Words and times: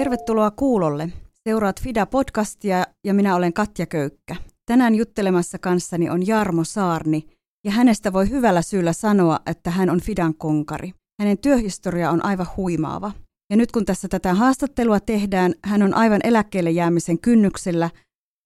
Tervetuloa 0.00 0.50
kuulolle. 0.50 1.12
Seuraat 1.48 1.80
Fida-podcastia 1.80 2.92
ja 3.06 3.14
minä 3.14 3.36
olen 3.36 3.52
Katja 3.52 3.86
Köykkä. 3.86 4.36
Tänään 4.66 4.94
juttelemassa 4.94 5.58
kanssani 5.58 6.10
on 6.10 6.26
Jarmo 6.26 6.64
Saarni 6.64 7.26
ja 7.64 7.72
hänestä 7.72 8.12
voi 8.12 8.30
hyvällä 8.30 8.62
syyllä 8.62 8.92
sanoa, 8.92 9.40
että 9.46 9.70
hän 9.70 9.90
on 9.90 10.00
Fidan 10.00 10.34
konkari. 10.34 10.92
Hänen 11.20 11.38
työhistoria 11.38 12.10
on 12.10 12.24
aivan 12.24 12.46
huimaava. 12.56 13.12
Ja 13.50 13.56
nyt 13.56 13.72
kun 13.72 13.84
tässä 13.84 14.08
tätä 14.08 14.34
haastattelua 14.34 15.00
tehdään, 15.00 15.54
hän 15.64 15.82
on 15.82 15.94
aivan 15.94 16.20
eläkkeelle 16.24 16.70
jäämisen 16.70 17.18
kynnyksellä 17.18 17.90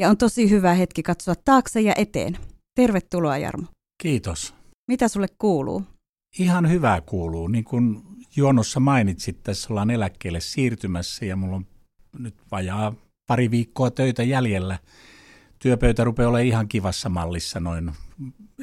ja 0.01 0.11
on 0.11 0.17
tosi 0.17 0.51
hyvä 0.51 0.75
hetki 0.75 1.03
katsoa 1.03 1.35
taakse 1.45 1.81
ja 1.81 1.95
eteen. 1.97 2.39
Tervetuloa 2.77 3.39
Jarmo. 3.39 3.67
Kiitos. 4.03 4.55
Mitä 4.89 5.09
sulle 5.09 5.29
kuuluu? 5.39 5.83
Ihan 6.39 6.71
hyvää 6.71 7.01
kuuluu. 7.01 7.49
Niin 7.49 7.65
kuin 7.65 8.03
Juonossa 8.37 8.81
mainitsit, 8.81 9.43
tässä 9.43 9.67
ollaan 9.71 9.91
eläkkeelle 9.91 10.41
siirtymässä 10.41 11.25
ja 11.25 11.37
mulla 11.37 11.57
on 11.57 11.67
nyt 12.19 12.35
vajaa 12.51 12.95
pari 13.27 13.51
viikkoa 13.51 13.91
töitä 13.91 14.23
jäljellä. 14.23 14.79
Työpöytä 15.59 16.05
rupeaa 16.05 16.29
olemaan 16.29 16.47
ihan 16.47 16.69
kivassa 16.69 17.09
mallissa 17.09 17.61
noin, 17.61 17.93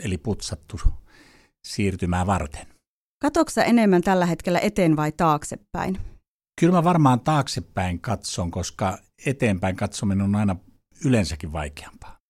eli 0.03 0.17
putsattu 0.17 0.79
siirtymää 1.67 2.25
varten. 2.25 2.67
Katoksa 3.21 3.63
enemmän 3.63 4.01
tällä 4.01 4.25
hetkellä 4.25 4.59
eteen 4.59 4.95
vai 4.95 5.11
taaksepäin? 5.11 5.97
Kyllä 6.59 6.73
mä 6.73 6.83
varmaan 6.83 7.19
taaksepäin 7.19 7.99
katson, 7.99 8.51
koska 8.51 8.97
eteenpäin 9.25 9.75
katsominen 9.75 10.23
on 10.23 10.35
aina 10.35 10.55
yleensäkin 11.05 11.53
vaikeampaa. 11.53 12.20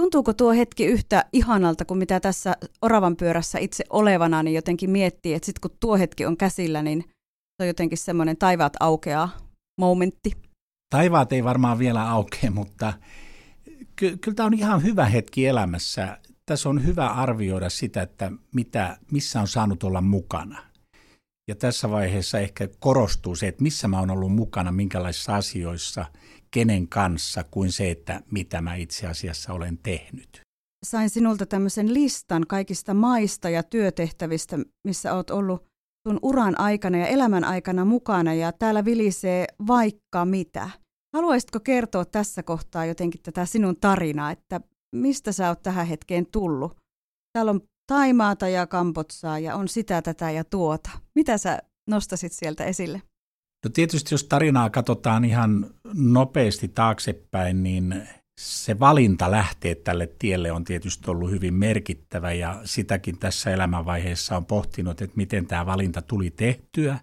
Tuntuuko 0.00 0.32
tuo 0.32 0.52
hetki 0.52 0.84
yhtä 0.84 1.24
ihanalta 1.32 1.84
kuin 1.84 1.98
mitä 1.98 2.20
tässä 2.20 2.56
oravan 2.82 3.16
pyörässä 3.16 3.58
itse 3.58 3.84
olevana, 3.90 4.42
niin 4.42 4.54
jotenkin 4.54 4.90
miettii, 4.90 5.34
että 5.34 5.46
sitten 5.46 5.60
kun 5.60 5.76
tuo 5.80 5.96
hetki 5.96 6.26
on 6.26 6.36
käsillä, 6.36 6.82
niin 6.82 7.02
se 7.56 7.62
on 7.62 7.66
jotenkin 7.66 7.98
semmoinen 7.98 8.36
taivaat 8.36 8.72
aukeaa 8.80 9.36
momentti. 9.80 10.32
Taivaat 10.94 11.32
ei 11.32 11.44
varmaan 11.44 11.78
vielä 11.78 12.10
aukea, 12.10 12.50
mutta 12.50 12.92
ky- 13.96 14.16
kyllä 14.16 14.34
tämä 14.34 14.46
on 14.46 14.54
ihan 14.54 14.82
hyvä 14.82 15.04
hetki 15.04 15.46
elämässä. 15.46 16.18
Tässä 16.46 16.68
on 16.68 16.86
hyvä 16.86 17.08
arvioida 17.08 17.70
sitä, 17.70 18.02
että 18.02 18.32
mitä, 18.54 18.96
missä 19.10 19.40
on 19.40 19.48
saanut 19.48 19.84
olla 19.84 20.00
mukana. 20.00 20.62
Ja 21.48 21.54
tässä 21.54 21.90
vaiheessa 21.90 22.38
ehkä 22.38 22.68
korostuu 22.78 23.36
se, 23.36 23.48
että 23.48 23.62
missä 23.62 23.88
mä 23.88 24.00
oon 24.00 24.10
ollut 24.10 24.32
mukana, 24.32 24.72
minkälaisissa 24.72 25.36
asioissa, 25.36 26.04
kenen 26.54 26.88
kanssa, 26.88 27.44
kuin 27.44 27.72
se, 27.72 27.90
että 27.90 28.20
mitä 28.30 28.60
mä 28.60 28.74
itse 28.74 29.06
asiassa 29.06 29.52
olen 29.52 29.78
tehnyt. 29.78 30.40
Sain 30.86 31.10
sinulta 31.10 31.46
tämmöisen 31.46 31.94
listan 31.94 32.46
kaikista 32.48 32.94
maista 32.94 33.50
ja 33.50 33.62
työtehtävistä, 33.62 34.58
missä 34.84 35.14
oot 35.14 35.30
ollut 35.30 35.64
sun 36.08 36.18
uran 36.22 36.60
aikana 36.60 36.98
ja 36.98 37.06
elämän 37.06 37.44
aikana 37.44 37.84
mukana 37.84 38.34
ja 38.34 38.52
täällä 38.52 38.84
vilisee 38.84 39.46
vaikka 39.66 40.24
mitä. 40.24 40.70
Haluaisitko 41.16 41.60
kertoa 41.60 42.04
tässä 42.04 42.42
kohtaa 42.42 42.84
jotenkin 42.84 43.22
tätä 43.22 43.46
sinun 43.46 43.76
tarinaa, 43.80 44.30
että 44.30 44.60
mistä 44.96 45.32
sä 45.32 45.48
oot 45.48 45.62
tähän 45.62 45.86
hetkeen 45.86 46.26
tullut? 46.26 46.76
Täällä 47.32 47.50
on 47.50 47.60
Taimaata 47.86 48.48
ja 48.48 48.66
Kampotsaa 48.66 49.38
ja 49.38 49.56
on 49.56 49.68
sitä, 49.68 50.02
tätä 50.02 50.30
ja 50.30 50.44
tuota. 50.44 50.90
Mitä 51.14 51.38
sä 51.38 51.58
nostasit 51.90 52.32
sieltä 52.32 52.64
esille? 52.64 53.02
No 53.64 53.70
tietysti 53.70 54.14
jos 54.14 54.24
tarinaa 54.24 54.70
katsotaan 54.70 55.24
ihan 55.24 55.70
nopeasti 55.94 56.68
taaksepäin, 56.68 57.62
niin 57.62 58.02
se 58.40 58.80
valinta 58.80 59.30
lähteä 59.30 59.74
tälle 59.74 60.06
tielle 60.18 60.52
on 60.52 60.64
tietysti 60.64 61.10
ollut 61.10 61.30
hyvin 61.30 61.54
merkittävä 61.54 62.32
ja 62.32 62.60
sitäkin 62.64 63.18
tässä 63.18 63.50
elämänvaiheessa 63.50 64.36
on 64.36 64.44
pohtinut, 64.44 65.02
että 65.02 65.16
miten 65.16 65.46
tämä 65.46 65.66
valinta 65.66 66.02
tuli 66.02 66.30
tehtyä. 66.30 66.98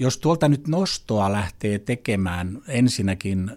Jos 0.00 0.18
tuolta 0.18 0.48
nyt 0.48 0.68
nostoa 0.68 1.32
lähtee 1.32 1.78
tekemään, 1.78 2.62
ensinnäkin 2.68 3.50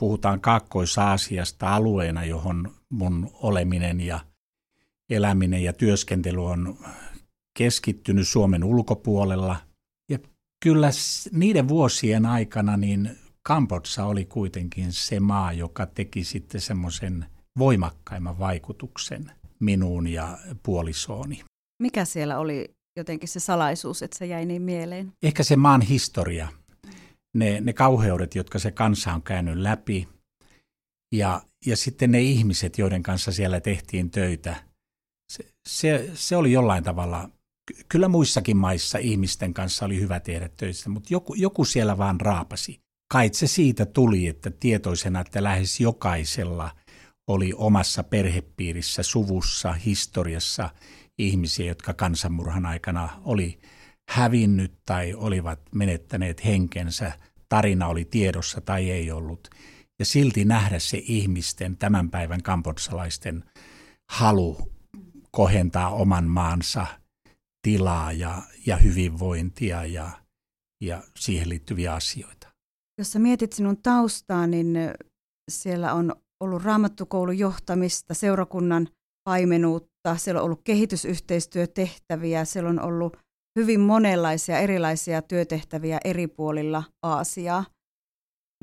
puhutaan 0.00 0.40
Kaakkois-Aasiasta 0.40 1.74
alueena, 1.74 2.24
johon 2.24 2.74
mun 2.90 3.30
oleminen 3.32 4.00
ja 4.00 4.20
eläminen 5.10 5.62
ja 5.62 5.72
työskentely 5.72 6.46
on 6.46 6.78
keskittynyt 7.58 8.28
Suomen 8.28 8.64
ulkopuolella. 8.64 9.56
Kyllä 10.64 10.90
niiden 11.32 11.68
vuosien 11.68 12.26
aikana 12.26 12.76
niin 12.76 13.18
Kambodsa 13.42 14.04
oli 14.04 14.24
kuitenkin 14.24 14.92
se 14.92 15.20
maa, 15.20 15.52
joka 15.52 15.86
teki 15.86 16.24
sitten 16.24 16.60
semmoisen 16.60 17.26
voimakkaimman 17.58 18.38
vaikutuksen 18.38 19.32
minuun 19.60 20.06
ja 20.06 20.38
puolisooni. 20.62 21.44
Mikä 21.82 22.04
siellä 22.04 22.38
oli 22.38 22.70
jotenkin 22.96 23.28
se 23.28 23.40
salaisuus, 23.40 24.02
että 24.02 24.18
se 24.18 24.26
jäi 24.26 24.46
niin 24.46 24.62
mieleen? 24.62 25.12
Ehkä 25.22 25.42
se 25.42 25.56
maan 25.56 25.80
historia, 25.80 26.48
ne, 27.36 27.60
ne 27.60 27.72
kauheudet, 27.72 28.34
jotka 28.34 28.58
se 28.58 28.70
kansa 28.70 29.12
on 29.12 29.22
käynyt 29.22 29.56
läpi 29.56 30.08
ja, 31.14 31.42
ja 31.66 31.76
sitten 31.76 32.10
ne 32.10 32.20
ihmiset, 32.20 32.78
joiden 32.78 33.02
kanssa 33.02 33.32
siellä 33.32 33.60
tehtiin 33.60 34.10
töitä. 34.10 34.56
Se, 35.32 35.44
se, 35.68 36.10
se 36.14 36.36
oli 36.36 36.52
jollain 36.52 36.84
tavalla, 36.84 37.30
kyllä 37.88 38.08
muissakin 38.08 38.56
maissa 38.56 38.98
ihmisten 38.98 39.54
kanssa 39.54 39.84
oli 39.84 40.00
hyvä 40.00 40.20
tehdä 40.20 40.48
töissä, 40.56 40.90
mutta 40.90 41.08
joku, 41.12 41.34
joku 41.34 41.64
siellä 41.64 41.98
vaan 41.98 42.20
raapasi 42.20 42.80
kai 43.12 43.30
se 43.32 43.46
siitä 43.46 43.86
tuli, 43.86 44.26
että 44.26 44.50
tietoisena, 44.50 45.20
että 45.20 45.42
lähes 45.42 45.80
jokaisella 45.80 46.70
oli 47.28 47.52
omassa 47.56 48.02
perhepiirissä, 48.02 49.02
suvussa, 49.02 49.72
historiassa 49.72 50.70
ihmisiä, 51.18 51.66
jotka 51.66 51.94
kansanmurhan 51.94 52.66
aikana 52.66 53.08
oli 53.24 53.58
hävinnyt 54.10 54.72
tai 54.86 55.14
olivat 55.14 55.60
menettäneet 55.74 56.44
henkensä, 56.44 57.12
tarina 57.48 57.86
oli 57.86 58.04
tiedossa 58.04 58.60
tai 58.60 58.90
ei 58.90 59.10
ollut. 59.10 59.48
Ja 59.98 60.04
silti 60.04 60.44
nähdä 60.44 60.78
se 60.78 61.02
ihmisten, 61.02 61.76
tämän 61.76 62.10
päivän 62.10 62.42
kampodsalaisten 62.42 63.44
halu 64.10 64.72
kohentaa 65.30 65.90
oman 65.90 66.24
maansa 66.24 66.86
tilaa 67.62 68.12
ja, 68.12 68.42
ja 68.66 68.76
hyvinvointia 68.76 69.84
ja, 69.84 70.10
ja 70.84 71.02
siihen 71.18 71.48
liittyviä 71.48 71.94
asioita. 71.94 72.48
Jos 72.98 73.12
sä 73.12 73.18
mietit 73.18 73.52
sinun 73.52 73.82
taustaa, 73.82 74.46
niin 74.46 74.76
siellä 75.50 75.94
on 75.94 76.12
ollut 76.40 76.62
raamattukoulun 76.62 77.38
johtamista, 77.38 78.14
seurakunnan 78.14 78.88
paimenuutta, 79.28 80.16
siellä 80.16 80.40
on 80.40 80.44
ollut 80.44 80.60
kehitysyhteistyötehtäviä, 80.64 82.44
siellä 82.44 82.70
on 82.70 82.82
ollut 82.82 83.16
hyvin 83.58 83.80
monenlaisia 83.80 84.58
erilaisia 84.58 85.22
työtehtäviä 85.22 85.98
eri 86.04 86.26
puolilla 86.26 86.82
Aasiaa. 87.02 87.64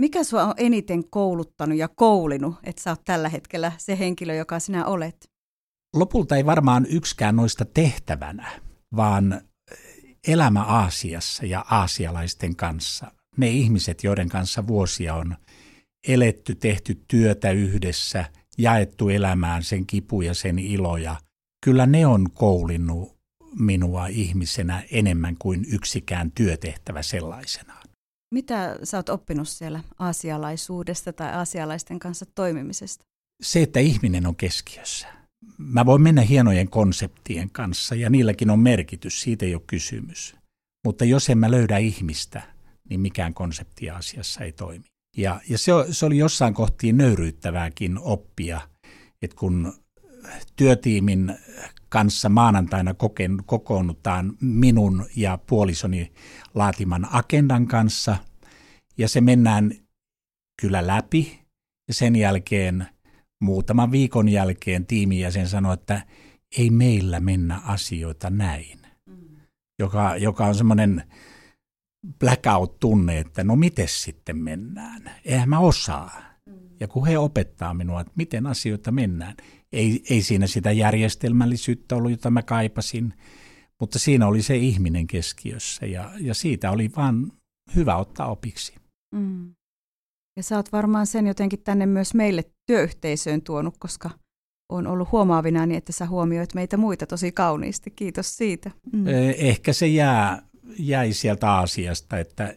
Mikä 0.02 0.24
sua 0.24 0.44
on 0.44 0.54
eniten 0.58 1.10
kouluttanut 1.10 1.78
ja 1.78 1.88
koulinut, 1.88 2.56
että 2.64 2.82
sä 2.82 2.90
oot 2.90 3.02
tällä 3.06 3.30
hetkellä 3.30 3.72
se 3.78 4.00
henkilö, 4.00 4.36
joka 4.36 4.60
sinä 4.60 4.86
olet? 4.86 5.30
Lopulta 5.96 6.36
ei 6.36 6.46
varmaan 6.46 6.86
yksikään 6.90 7.36
noista 7.36 7.66
tehtävänä, 7.66 8.62
vaan 8.96 9.42
elämä 10.28 10.64
Aasiassa 10.64 11.46
ja 11.46 11.66
aasialaisten 11.70 12.56
kanssa 12.56 13.12
ne 13.38 13.50
ihmiset, 13.50 14.04
joiden 14.04 14.30
kanssa 14.30 14.68
vuosia 14.68 15.16
on 15.16 15.36
eletty, 16.08 16.56
tehty 16.56 17.04
työtä 17.08 17.52
yhdessä, 17.52 18.26
jaettu 18.58 19.10
elämään 19.10 19.64
sen 19.64 19.86
kipu 19.86 20.22
ja 20.22 20.34
sen 20.34 20.60
iloja, 20.60 21.16
kyllä 21.66 21.86
ne 21.86 22.06
on 22.06 22.32
koulinnut 22.32 23.16
minua 23.60 24.08
ihmisenä 24.08 24.84
enemmän 24.92 25.36
kuin 25.40 25.66
yksikään 25.72 26.32
työtehtävä 26.32 27.02
sellaisenaan. 27.02 27.84
Mitä 28.34 28.80
sä 28.84 28.98
oot 28.98 29.10
oppinut 29.10 29.48
siellä 29.48 29.84
aasialaisuudesta 30.00 31.14
tai 31.14 31.34
aasialaisten 31.34 32.00
kanssa 32.00 32.26
toimimisesta? 32.36 33.04
Se, 33.44 33.62
että 33.62 33.80
ihminen 33.80 34.28
on 34.28 34.36
keskiössä. 34.36 35.08
Mä 35.58 35.86
voin 35.86 36.02
mennä 36.02 36.22
hienojen 36.22 36.70
konseptien 36.70 37.50
kanssa 37.50 37.96
ja 37.96 38.10
niilläkin 38.10 38.50
on 38.50 38.60
merkitys, 38.60 39.22
siitä 39.22 39.46
ei 39.46 39.56
ole 39.56 39.64
kysymys. 39.68 40.36
Mutta 40.86 41.06
jos 41.06 41.30
en 41.30 41.38
mä 41.38 41.52
löydä 41.52 41.78
ihmistä, 41.78 42.42
niin 42.90 43.00
mikään 43.00 43.34
konsepti 43.34 43.90
asiassa 43.90 44.44
ei 44.44 44.52
toimi. 44.52 44.86
Ja, 45.18 45.42
ja 45.50 45.58
se, 45.58 45.72
se 45.92 46.06
oli 46.06 46.18
jossain 46.18 46.54
kohtiin 46.54 46.98
nöyryyttävääkin 46.98 48.00
oppia, 48.00 48.62
että 49.22 49.36
kun 49.36 49.74
työtiimin 50.56 51.36
kanssa 51.90 52.30
maanantaina 52.30 52.94
koken, 52.94 53.38
kokoonnutaan 53.46 54.38
minun 54.42 55.06
ja 55.16 55.40
puolisoni 55.48 56.12
laatiman 56.54 57.08
agendan 57.12 57.68
kanssa, 57.68 58.18
ja 58.98 59.10
se 59.10 59.22
mennään 59.22 59.72
kyllä 60.62 60.88
läpi, 60.88 61.40
ja 61.88 61.94
sen 61.94 62.16
jälkeen 62.16 62.88
muutaman 63.46 63.92
viikon 63.92 64.30
jälkeen 64.30 64.86
tiimijäsen 64.86 65.48
sanoi, 65.48 65.74
että 65.74 66.02
ei 66.58 66.70
meillä 66.70 67.20
mennä 67.20 67.62
asioita 67.66 68.30
näin, 68.30 68.80
mm. 69.06 69.16
joka, 69.80 70.18
joka 70.18 70.46
on 70.46 70.56
semmoinen 70.56 71.04
blackout-tunne, 72.20 73.20
että 73.20 73.44
no 73.44 73.56
miten 73.56 73.88
sitten 73.88 74.38
mennään. 74.38 75.12
Eihän 75.26 75.50
mä 75.50 75.60
osaa. 75.60 76.22
Mm. 76.46 76.54
Ja 76.80 76.88
kun 76.88 77.08
he 77.08 77.18
opettaa 77.18 77.74
minua, 77.74 78.02
että 78.02 78.14
miten 78.16 78.48
asioita 78.48 78.92
mennään, 78.92 79.36
ei, 79.72 80.04
ei 80.10 80.22
siinä 80.22 80.48
sitä 80.48 80.72
järjestelmällisyyttä 80.72 81.96
ollut, 81.96 82.12
jota 82.12 82.32
mä 82.32 82.44
kaipasin, 82.44 83.14
mutta 83.80 84.00
siinä 84.00 84.28
oli 84.28 84.42
se 84.42 84.58
ihminen 84.58 85.08
keskiössä 85.08 85.86
ja, 85.86 86.12
ja 86.20 86.34
siitä 86.34 86.72
oli 86.72 86.92
vaan 86.96 87.32
hyvä 87.76 87.96
ottaa 87.96 88.28
opiksi. 88.28 88.76
Mm. 89.16 89.56
Ja 90.38 90.44
sä 90.44 90.56
oot 90.56 90.72
varmaan 90.72 91.08
sen 91.08 91.28
jotenkin 91.28 91.64
tänne 91.64 91.86
myös 91.86 92.14
meille 92.14 92.44
työyhteisöön 92.68 93.42
tuonut, 93.42 93.78
koska 93.80 94.10
on 94.70 94.88
ollut 94.88 95.12
huomaavinani, 95.12 95.76
että 95.76 95.92
sä 95.92 96.06
huomioit 96.06 96.54
meitä 96.54 96.78
muita 96.78 97.06
tosi 97.06 97.32
kauniisti. 97.32 97.92
Kiitos 97.92 98.38
siitä. 98.38 98.72
Mm. 98.94 99.08
Ehkä 99.38 99.74
se 99.74 99.88
jää, 99.88 100.42
jäi 100.80 101.14
sieltä 101.14 101.52
Aasiasta, 101.52 102.18
että 102.20 102.56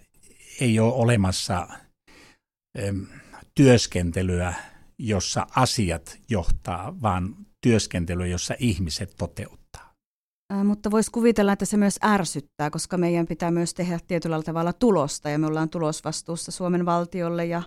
ei 0.61 0.81
ole 0.81 0.93
olemassa 0.93 1.69
työskentelyä, 3.55 4.55
jossa 4.99 5.47
asiat 5.57 6.19
johtaa, 6.31 7.03
vaan 7.03 7.37
työskentelyä, 7.61 8.27
jossa 8.27 8.55
ihmiset 8.59 9.15
toteuttaa. 9.19 9.58
Mutta 10.65 10.91
voisi 10.91 11.11
kuvitella, 11.11 11.53
että 11.53 11.65
se 11.65 11.77
myös 11.77 11.99
ärsyttää, 12.05 12.71
koska 12.71 12.99
meidän 12.99 13.27
pitää 13.27 13.51
myös 13.51 13.75
tehdä 13.75 13.99
tietyllä 14.07 14.43
tavalla 14.43 14.73
tulosta, 14.73 15.31
ja 15.31 15.39
me 15.39 15.47
ollaan 15.47 15.71
tulosvastuussa 15.71 16.53
Suomen 16.53 16.87
valtiolle 16.87 17.47
ja 17.47 17.63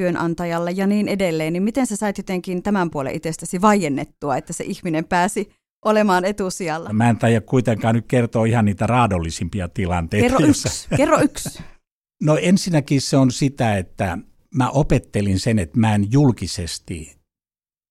työnantajalle 0.00 0.70
ja 0.70 0.86
niin 0.86 1.08
edelleen. 1.08 1.52
Niin 1.52 1.62
miten 1.62 1.86
sä 1.86 1.96
sait 1.96 2.18
jotenkin 2.18 2.62
tämän 2.62 2.90
puolen 2.90 3.14
itsestäsi 3.14 3.60
vaiennettua, 3.60 4.36
että 4.36 4.52
se 4.52 4.64
ihminen 4.64 5.04
pääsi 5.04 5.50
olemaan 5.84 6.24
etusijalla? 6.24 6.92
Mä 6.92 7.10
en 7.10 7.18
taida 7.18 7.40
kuitenkaan 7.40 7.94
nyt 7.94 8.06
kertoa 8.08 8.46
ihan 8.46 8.64
niitä 8.64 8.86
raadollisimpia 8.86 9.68
tilanteita. 9.68 10.28
Kerro 10.28 10.46
jossa... 10.46 10.68
yksi, 10.68 10.88
kerro 10.96 11.20
yksi. 11.20 11.58
No 12.22 12.36
ensinnäkin 12.36 13.00
se 13.00 13.16
on 13.16 13.30
sitä, 13.30 13.76
että 13.76 14.18
mä 14.54 14.70
opettelin 14.70 15.40
sen, 15.40 15.58
että 15.58 15.78
mä 15.78 15.94
en 15.94 16.12
julkisesti 16.12 17.16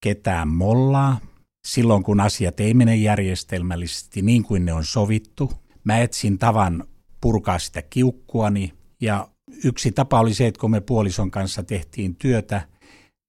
ketään 0.03 0.47
mollaa 0.47 1.19
silloin, 1.67 2.03
kun 2.03 2.19
asiat 2.19 2.59
ei 2.59 2.73
mene 2.73 2.95
järjestelmällisesti 2.95 4.21
niin 4.21 4.43
kuin 4.43 4.65
ne 4.65 4.73
on 4.73 4.85
sovittu. 4.85 5.51
Mä 5.83 5.99
etsin 5.99 6.37
tavan 6.37 6.87
purkaa 7.21 7.59
sitä 7.59 7.81
kiukkuani 7.81 8.73
ja 9.01 9.27
yksi 9.63 9.91
tapa 9.91 10.19
oli 10.19 10.33
se, 10.33 10.47
että 10.47 10.59
kun 10.59 10.71
me 10.71 10.81
puolison 10.81 11.31
kanssa 11.31 11.63
tehtiin 11.63 12.15
työtä, 12.15 12.67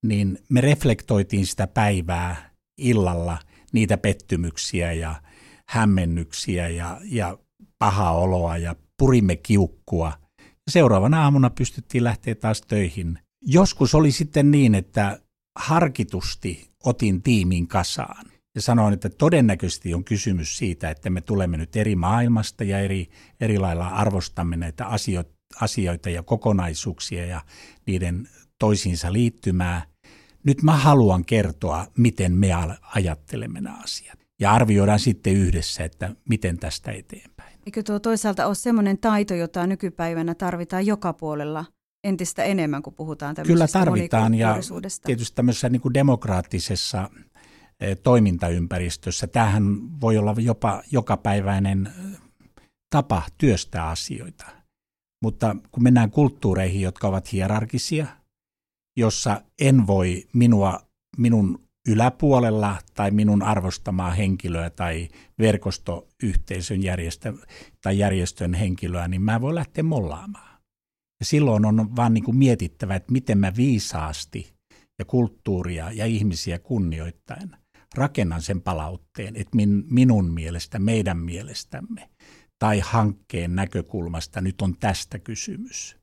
niin 0.05 0.39
me 0.49 0.61
reflektoitiin 0.61 1.45
sitä 1.45 1.67
päivää 1.67 2.51
illalla, 2.77 3.37
niitä 3.73 3.97
pettymyksiä 3.97 4.93
ja 4.93 5.21
hämmennyksiä 5.67 6.69
ja, 6.69 7.01
ja 7.03 7.37
pahaa 7.79 8.17
oloa 8.17 8.57
ja 8.57 8.75
purimme 8.97 9.35
kiukkua. 9.35 10.13
Seuraavana 10.69 11.23
aamuna 11.23 11.49
pystyttiin 11.49 12.03
lähteä 12.03 12.35
taas 12.35 12.61
töihin. 12.61 13.19
Joskus 13.45 13.95
oli 13.95 14.11
sitten 14.11 14.51
niin, 14.51 14.75
että 14.75 15.19
harkitusti 15.59 16.69
otin 16.83 17.21
tiimin 17.21 17.67
kasaan 17.67 18.25
ja 18.55 18.61
sanoin, 18.61 18.93
että 18.93 19.09
todennäköisesti 19.09 19.93
on 19.93 20.03
kysymys 20.03 20.57
siitä, 20.57 20.89
että 20.89 21.09
me 21.09 21.21
tulemme 21.21 21.57
nyt 21.57 21.75
eri 21.75 21.95
maailmasta 21.95 22.63
ja 22.63 22.79
eri, 22.79 23.09
eri 23.39 23.57
lailla 23.57 23.87
arvostamme 23.87 24.57
näitä 24.57 24.85
asioita, 24.85 25.31
asioita 25.61 26.09
ja 26.09 26.23
kokonaisuuksia 26.23 27.25
ja 27.25 27.41
niiden 27.85 28.27
toisiinsa 28.59 29.13
liittymää. 29.13 29.85
Nyt 30.43 30.63
mä 30.63 30.77
haluan 30.77 31.25
kertoa, 31.25 31.87
miten 31.97 32.33
me 32.33 32.49
ajattelemme 32.95 33.61
nämä 33.61 33.77
asiat. 33.83 34.19
Ja 34.39 34.51
arvioidaan 34.51 34.99
sitten 34.99 35.33
yhdessä, 35.33 35.83
että 35.83 36.15
miten 36.29 36.57
tästä 36.57 36.91
eteenpäin. 36.91 37.59
Eikö 37.65 37.83
tuo 37.83 37.99
toisaalta 37.99 38.47
ole 38.47 38.55
sellainen 38.55 38.97
taito, 38.97 39.35
jota 39.35 39.67
nykypäivänä 39.67 40.35
tarvitaan 40.35 40.85
joka 40.85 41.13
puolella 41.13 41.65
entistä 42.03 42.43
enemmän, 42.43 42.83
kun 42.83 42.93
puhutaan 42.93 43.35
Kyllä 43.47 43.67
tarvitaan 43.67 44.33
ja 44.33 44.57
tietysti 45.05 45.35
tämmöisessä 45.35 45.69
niin 45.69 45.81
kuin 45.81 45.93
demokraattisessa 45.93 47.09
e, 47.79 47.95
toimintaympäristössä. 47.95 49.27
Tämähän 49.27 49.63
voi 50.01 50.17
olla 50.17 50.35
jopa 50.37 50.83
jokapäiväinen 50.91 51.87
e, 51.87 52.17
tapa 52.89 53.23
työstää 53.37 53.87
asioita. 53.89 54.45
Mutta 55.23 55.55
kun 55.71 55.83
mennään 55.83 56.11
kulttuureihin, 56.11 56.81
jotka 56.81 57.07
ovat 57.07 57.31
hierarkisia, 57.31 58.07
jossa 58.97 59.41
en 59.61 59.87
voi 59.87 60.27
minua, 60.33 60.79
minun 61.17 61.59
yläpuolella 61.87 62.77
tai 62.93 63.11
minun 63.11 63.43
arvostamaa 63.43 64.11
henkilöä 64.11 64.69
tai 64.69 65.09
verkostoyhteisön 65.39 66.83
järjestö, 66.83 67.33
tai 67.81 67.99
järjestön 67.99 68.53
henkilöä, 68.53 69.07
niin 69.07 69.21
mä 69.21 69.41
voin 69.41 69.55
lähteä 69.55 69.83
mollaamaan. 69.83 70.50
Ja 71.21 71.25
silloin 71.25 71.65
on 71.65 71.95
vaan 71.95 72.13
niin 72.13 72.23
kuin 72.23 72.37
mietittävä, 72.37 72.95
että 72.95 73.11
miten 73.11 73.37
mä 73.37 73.51
viisaasti 73.55 74.53
ja 74.99 75.05
kulttuuria 75.05 75.91
ja 75.91 76.05
ihmisiä 76.05 76.59
kunnioittaen 76.59 77.57
rakennan 77.95 78.41
sen 78.41 78.61
palautteen, 78.61 79.35
että 79.35 79.55
min, 79.55 79.83
minun 79.89 80.31
mielestä, 80.31 80.79
meidän 80.79 81.17
mielestämme 81.17 82.09
tai 82.59 82.79
hankkeen 82.79 83.55
näkökulmasta 83.55 84.41
nyt 84.41 84.61
on 84.61 84.77
tästä 84.77 85.19
kysymys. 85.19 85.97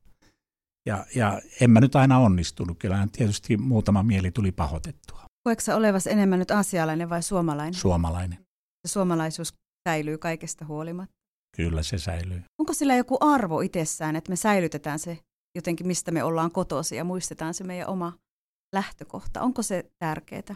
Ja, 0.88 1.06
ja 1.14 1.40
en 1.60 1.70
mä 1.70 1.80
nyt 1.80 1.96
aina 1.96 2.18
onnistunut, 2.18 2.78
kyllähän 2.78 3.10
tietysti 3.10 3.56
muutama 3.56 4.02
mieli 4.02 4.30
tuli 4.30 4.52
pahoitettua. 4.52 5.22
Koetko 5.44 5.64
sä 5.64 5.76
olevas 5.76 6.06
enemmän 6.06 6.38
nyt 6.38 6.50
asialainen 6.50 7.10
vai 7.10 7.22
suomalainen? 7.22 7.74
Suomalainen. 7.74 8.38
Suomalaisuus 8.86 9.54
säilyy 9.88 10.18
kaikesta 10.18 10.64
huolimatta? 10.64 11.17
Kyllä 11.56 11.82
se 11.82 11.98
säilyy. 11.98 12.42
Onko 12.58 12.74
sillä 12.74 12.94
joku 12.94 13.16
arvo 13.20 13.60
itsessään, 13.60 14.16
että 14.16 14.30
me 14.30 14.36
säilytetään 14.36 14.98
se 14.98 15.18
jotenkin, 15.54 15.86
mistä 15.86 16.10
me 16.10 16.24
ollaan 16.24 16.50
kotosi 16.50 16.96
ja 16.96 17.04
muistetaan 17.04 17.54
se 17.54 17.64
meidän 17.64 17.88
oma 17.88 18.12
lähtökohta? 18.74 19.42
Onko 19.42 19.62
se 19.62 19.90
tärkeää? 19.98 20.54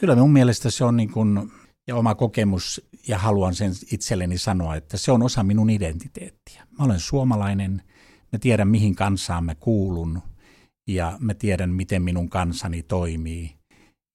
Kyllä 0.00 0.16
mun 0.16 0.32
mielestä 0.32 0.70
se 0.70 0.84
on 0.84 0.96
niin 0.96 1.12
kuin 1.12 1.52
ja 1.88 1.96
oma 1.96 2.14
kokemus, 2.14 2.88
ja 3.08 3.18
haluan 3.18 3.54
sen 3.54 3.72
itselleni 3.92 4.38
sanoa, 4.38 4.76
että 4.76 4.96
se 4.96 5.12
on 5.12 5.22
osa 5.22 5.42
minun 5.42 5.70
identiteettiä. 5.70 6.66
Mä 6.78 6.84
olen 6.84 7.00
suomalainen, 7.00 7.82
mä 8.32 8.38
tiedän 8.38 8.68
mihin 8.68 8.94
kansaan 8.94 9.44
mä 9.44 9.54
kuulun, 9.54 10.22
ja 10.88 11.16
mä 11.20 11.34
tiedän 11.34 11.70
miten 11.70 12.02
minun 12.02 12.28
kansani 12.28 12.82
toimii. 12.82 13.56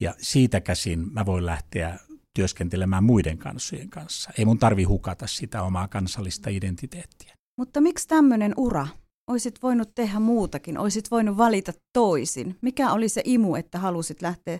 Ja 0.01 0.15
siitä 0.17 0.61
käsin 0.61 1.13
mä 1.13 1.25
voin 1.25 1.45
lähteä 1.45 1.99
työskentelemään 2.35 3.03
muiden 3.03 3.37
kansojen 3.37 3.89
kanssa. 3.89 4.31
Ei 4.37 4.45
mun 4.45 4.59
tarvi 4.59 4.83
hukata 4.83 5.27
sitä 5.27 5.63
omaa 5.63 5.87
kansallista 5.87 6.49
identiteettiä. 6.49 7.35
Mutta 7.57 7.81
miksi 7.81 8.07
tämmöinen 8.07 8.53
ura? 8.57 8.87
Oisit 9.29 9.63
voinut 9.63 9.95
tehdä 9.95 10.19
muutakin, 10.19 10.77
oisit 10.77 11.11
voinut 11.11 11.37
valita 11.37 11.73
toisin. 11.93 12.57
Mikä 12.61 12.91
oli 12.91 13.09
se 13.09 13.21
imu, 13.25 13.55
että 13.55 13.79
halusit 13.79 14.21
lähteä 14.21 14.59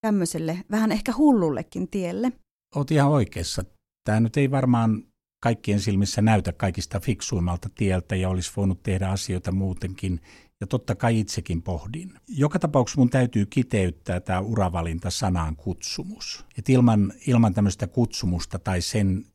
tämmöiselle 0.00 0.64
vähän 0.70 0.92
ehkä 0.92 1.12
hullullekin 1.16 1.88
tielle. 1.90 2.32
Oot 2.76 2.90
ihan 2.90 3.10
oikeassa. 3.10 3.64
Tämä 4.04 4.20
nyt 4.20 4.36
ei 4.36 4.50
varmaan 4.50 5.02
kaikkien 5.42 5.80
silmissä 5.80 6.22
näytä 6.22 6.52
kaikista 6.52 7.00
fiksuimmalta 7.00 7.68
tieltä 7.74 8.16
ja 8.16 8.28
olisi 8.28 8.52
voinut 8.56 8.82
tehdä 8.82 9.08
asioita 9.08 9.52
muutenkin. 9.52 10.20
Ja 10.60 10.66
totta 10.66 10.94
kai 10.94 11.20
itsekin 11.20 11.62
pohdin. 11.62 12.12
Joka 12.28 12.58
tapauksessa 12.58 13.00
mun 13.00 13.10
täytyy 13.10 13.46
kiteyttää 13.46 14.20
tämä 14.20 14.40
uravalinta 14.40 15.10
sanaan 15.10 15.56
kutsumus. 15.56 16.44
Et 16.58 16.68
ilman, 16.68 17.12
ilman 17.26 17.54
tämmöistä 17.54 17.86
kutsumusta 17.86 18.58
tai 18.58 18.80
sen 18.80 19.26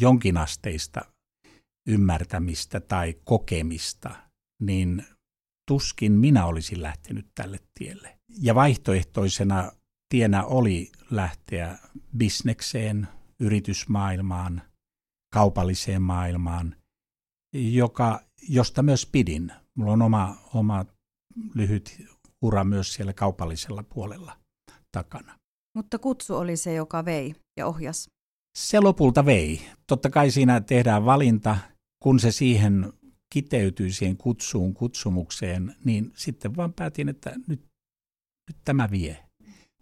jonkinasteista 0.00 1.00
ymmärtämistä 1.88 2.80
tai 2.80 3.14
kokemista, 3.24 4.16
niin 4.60 5.04
tuskin 5.68 6.12
minä 6.12 6.46
olisin 6.46 6.82
lähtenyt 6.82 7.26
tälle 7.34 7.58
tielle. 7.78 8.18
Ja 8.40 8.54
vaihtoehtoisena 8.54 9.72
tienä 10.08 10.44
oli 10.44 10.92
lähteä 11.10 11.78
bisnekseen, 12.16 13.08
yritysmaailmaan, 13.40 14.62
kaupalliseen 15.34 16.02
maailmaan, 16.02 16.76
joka, 17.52 18.20
josta 18.48 18.82
myös 18.82 19.06
pidin. 19.06 19.52
Mulla 19.76 19.92
on 19.92 20.02
oma, 20.02 20.36
oma 20.54 20.84
lyhyt 21.54 22.02
ura 22.42 22.64
myös 22.64 22.94
siellä 22.94 23.12
kaupallisella 23.12 23.82
puolella 23.82 24.38
takana. 24.92 25.38
Mutta 25.76 25.98
kutsu 25.98 26.34
oli 26.34 26.56
se, 26.56 26.74
joka 26.74 27.04
vei 27.04 27.34
ja 27.58 27.66
ohjas. 27.66 28.08
Se 28.58 28.80
lopulta 28.80 29.26
vei. 29.26 29.60
Totta 29.86 30.10
kai 30.10 30.30
siinä 30.30 30.60
tehdään 30.60 31.04
valinta, 31.04 31.56
kun 32.02 32.20
se 32.20 32.32
siihen 32.32 32.92
kiteytyy 33.34 33.92
siihen 33.92 34.16
kutsuun, 34.16 34.74
kutsumukseen, 34.74 35.76
niin 35.84 36.12
sitten 36.16 36.56
vaan 36.56 36.72
päätin, 36.72 37.08
että 37.08 37.30
nyt, 37.48 37.66
nyt 38.50 38.56
tämä 38.64 38.90
vie. 38.90 39.24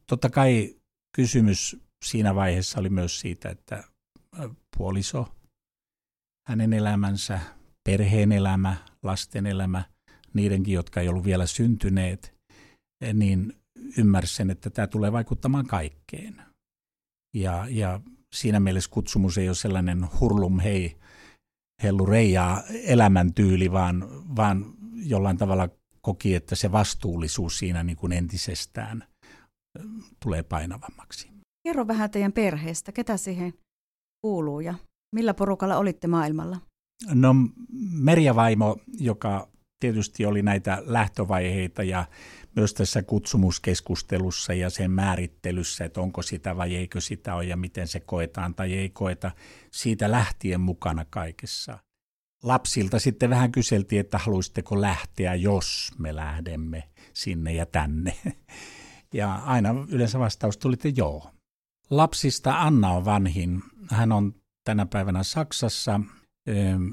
Totta 0.07 0.31
kai 0.31 0.77
kysymys 1.17 1.77
siinä 2.05 2.35
vaiheessa 2.35 2.81
oli 2.81 2.91
myös 2.91 3.21
siitä, 3.21 3.49
että 3.49 3.85
puoliso, 4.77 5.35
hänen 6.49 6.73
elämänsä, 6.73 7.41
perheen 7.85 8.33
elämä, 8.33 8.77
lasten 9.03 9.47
elämä, 9.47 9.85
niidenkin, 10.35 10.75
jotka 10.75 11.01
ei 11.01 11.09
ollut 11.09 11.25
vielä 11.25 11.47
syntyneet, 11.47 12.35
niin 13.15 13.53
ymmärsin, 13.99 14.51
että 14.51 14.71
tämä 14.71 14.87
tulee 14.87 15.13
vaikuttamaan 15.13 15.67
kaikkeen. 15.67 16.43
Ja, 17.35 17.67
ja 17.71 18.01
siinä 18.35 18.61
mielessä 18.61 18.91
kutsumus 18.91 19.39
ei 19.39 19.49
ole 19.49 19.55
sellainen 19.55 20.07
hurlum 20.21 20.59
hei, 20.59 20.97
hellu 21.83 22.07
reijaa 22.07 22.63
elämäntyyli, 22.85 23.73
vaan, 23.73 24.05
vaan 24.37 24.75
jollain 24.95 25.37
tavalla 25.37 25.69
koki, 26.01 26.35
että 26.35 26.55
se 26.55 26.73
vastuullisuus 26.73 27.59
siinä 27.59 27.83
niin 27.83 27.97
kuin 27.97 28.13
entisestään– 28.13 29.05
tulee 30.23 30.43
painavammaksi. 30.43 31.31
Kerro 31.69 31.87
vähän 31.87 32.11
teidän 32.11 32.33
perheestä, 32.33 32.93
ketä 32.93 33.17
siihen 33.17 33.55
kuuluu 34.25 34.61
ja 34.61 34.75
millä 35.15 35.35
porukalla 35.35 35.77
olitte 35.77 36.07
maailmalla? 36.07 36.57
No 37.15 37.35
Merja 37.93 38.35
Vaimo, 38.35 38.77
joka 38.99 39.49
tietysti 39.81 40.27
oli 40.27 40.43
näitä 40.43 40.83
lähtövaiheita 40.87 41.83
ja 41.83 42.05
myös 42.57 42.75
tässä 42.75 43.03
kutsumuskeskustelussa 43.03 44.55
ja 44.55 44.71
sen 44.71 44.91
määrittelyssä, 44.91 45.85
että 45.85 46.01
onko 46.01 46.23
sitä 46.23 46.57
vai 46.57 46.77
eikö 46.77 47.01
sitä 47.01 47.35
ole 47.35 47.45
ja 47.45 47.57
miten 47.57 47.89
se 47.89 48.01
koetaan 48.01 48.55
tai 48.55 48.75
ei 48.75 48.91
koeta, 48.91 49.31
siitä 49.71 50.11
lähtien 50.11 50.61
mukana 50.61 51.05
kaikessa. 51.11 51.79
Lapsilta 52.43 52.99
sitten 52.99 53.31
vähän 53.31 53.53
kyseltiin, 53.53 54.01
että 54.01 54.19
haluaisitteko 54.19 54.81
lähteä, 54.81 55.35
jos 55.35 55.93
me 55.99 56.15
lähdemme 56.15 56.89
sinne 57.13 57.53
ja 57.53 57.67
tänne. 57.67 58.17
Ja 59.15 59.35
aina 59.35 59.75
yleensä 59.89 60.19
vastaus 60.19 60.57
tuli, 60.57 60.75
että 60.75 60.89
joo. 60.97 61.31
Lapsista 61.91 62.61
Anna 62.61 62.91
on 62.91 63.05
vanhin. 63.05 63.63
Hän 63.91 64.13
on 64.13 64.35
tänä 64.65 64.87
päivänä 64.87 65.23
Saksassa 65.23 66.01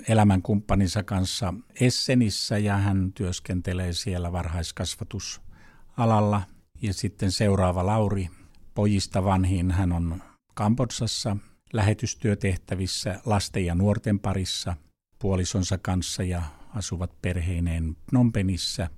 elämänkumppaninsa 0.08 1.04
kanssa 1.04 1.54
Essenissä 1.82 2.58
ja 2.58 2.78
hän 2.78 3.14
työskentelee 3.14 3.94
siellä 3.94 4.32
varhaiskasvatusalalla. 4.32 6.42
Ja 6.82 6.94
sitten 6.94 7.32
seuraava 7.32 7.86
Lauri, 7.86 8.30
pojista 8.74 9.24
vanhin, 9.24 9.72
hän 9.72 9.92
on 9.92 10.24
Kambodsassa 10.54 11.38
lähetystyötehtävissä 11.74 13.22
lasten 13.26 13.66
ja 13.66 13.76
nuorten 13.76 14.20
parissa 14.20 14.76
puolisonsa 15.20 15.78
kanssa 15.78 16.24
ja 16.24 16.44
asuvat 16.76 17.22
perheineen 17.22 17.98
Pnompenissä. 18.10 18.90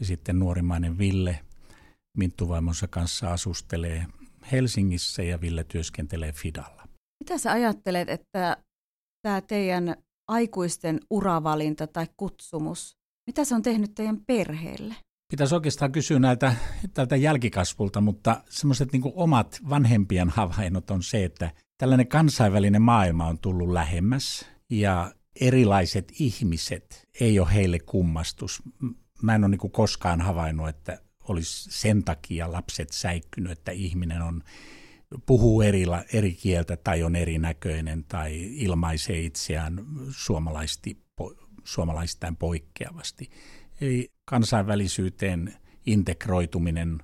Ja 0.00 0.06
sitten 0.06 0.38
nuorimmainen 0.38 0.98
Ville 0.98 1.40
minttuvaimonsa 2.16 2.88
kanssa 2.88 3.32
asustelee 3.32 4.06
Helsingissä 4.52 5.22
ja 5.22 5.40
Ville 5.40 5.64
työskentelee 5.64 6.32
Fidalla. 6.32 6.88
Mitä 7.20 7.38
sä 7.38 7.52
ajattelet, 7.52 8.08
että 8.08 8.56
tämä 9.28 9.40
teidän 9.40 9.96
aikuisten 10.28 11.00
uravalinta 11.10 11.86
tai 11.86 12.06
kutsumus, 12.16 12.96
mitä 13.26 13.44
se 13.44 13.54
on 13.54 13.62
tehnyt 13.62 13.94
teidän 13.94 14.20
perheelle? 14.26 14.94
Pitäisi 15.30 15.54
oikeastaan 15.54 15.92
kysyä 15.92 16.18
näiltä 16.18 16.54
tältä 16.94 17.16
jälkikasvulta, 17.16 18.00
mutta 18.00 18.42
semmoiset 18.48 18.92
niin 18.92 19.02
omat 19.14 19.60
vanhempien 19.68 20.28
havainnot 20.28 20.90
on 20.90 21.02
se, 21.02 21.24
että 21.24 21.50
tällainen 21.78 22.08
kansainvälinen 22.08 22.82
maailma 22.82 23.26
on 23.26 23.38
tullut 23.38 23.68
lähemmäs 23.68 24.46
ja 24.70 25.12
erilaiset 25.40 26.12
ihmiset 26.20 27.08
ei 27.20 27.40
ole 27.40 27.54
heille 27.54 27.78
kummastus. 27.78 28.62
Mä 29.22 29.34
en 29.34 29.44
ole 29.44 29.50
niin 29.50 29.72
koskaan 29.72 30.20
havainnut, 30.20 30.68
että 30.68 30.98
olisi 31.28 31.70
sen 31.70 32.04
takia 32.04 32.52
lapset 32.52 32.92
säikkynyt, 32.92 33.52
että 33.52 33.72
ihminen 33.72 34.22
on 34.22 34.42
puhuu 35.26 35.62
eri, 35.62 35.84
eri 36.12 36.32
kieltä 36.32 36.76
tai 36.76 37.02
on 37.02 37.16
erinäköinen 37.16 38.04
tai 38.04 38.56
ilmaisee 38.56 39.20
itseään 39.20 39.84
suomalaisti, 40.10 41.02
po, 41.16 41.34
suomalaistain 41.64 42.36
poikkeavasti. 42.36 43.30
Eli 43.80 44.12
kansainvälisyyteen 44.24 45.54
integroituminen 45.86 46.98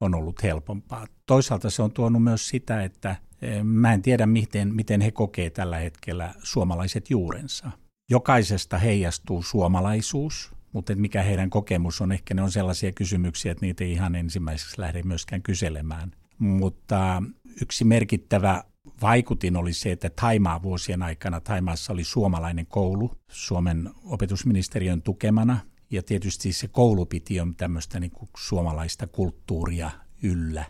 on 0.00 0.14
ollut 0.14 0.42
helpompaa. 0.42 1.06
Toisaalta 1.26 1.70
se 1.70 1.82
on 1.82 1.92
tuonut 1.92 2.22
myös 2.22 2.48
sitä, 2.48 2.84
että 2.84 3.16
eh, 3.42 3.64
mä 3.64 3.92
en 3.92 4.02
tiedä, 4.02 4.26
miten, 4.26 4.74
miten 4.74 5.00
he 5.00 5.10
kokee 5.10 5.50
tällä 5.50 5.78
hetkellä 5.78 6.34
suomalaiset 6.42 7.10
juurensa. 7.10 7.70
Jokaisesta 8.10 8.78
heijastuu 8.78 9.42
suomalaisuus, 9.42 10.52
mutta 10.72 10.94
mikä 10.96 11.22
heidän 11.22 11.50
kokemus 11.50 12.00
on, 12.00 12.12
ehkä 12.12 12.34
ne 12.34 12.42
on 12.42 12.50
sellaisia 12.50 12.92
kysymyksiä, 12.92 13.52
että 13.52 13.66
niitä 13.66 13.84
ei 13.84 13.92
ihan 13.92 14.14
ensimmäiseksi 14.14 14.80
lähde 14.80 15.02
myöskään 15.02 15.42
kyselemään. 15.42 16.12
Mutta 16.38 17.22
yksi 17.62 17.84
merkittävä 17.84 18.64
vaikutin 19.02 19.56
oli 19.56 19.72
se, 19.72 19.92
että 19.92 20.10
Taimaa 20.10 20.62
vuosien 20.62 21.02
aikana 21.02 21.40
Taimaassa 21.40 21.92
oli 21.92 22.04
suomalainen 22.04 22.66
koulu 22.66 23.12
Suomen 23.30 23.90
opetusministeriön 24.04 25.02
tukemana. 25.02 25.58
Ja 25.90 26.02
tietysti 26.02 26.52
se 26.52 26.68
koulu 26.68 27.06
piti 27.06 27.40
on 27.40 27.56
tämmöistä 27.56 28.00
niin 28.00 28.10
kuin 28.10 28.28
suomalaista 28.36 29.06
kulttuuria 29.06 29.90
yllä 30.22 30.64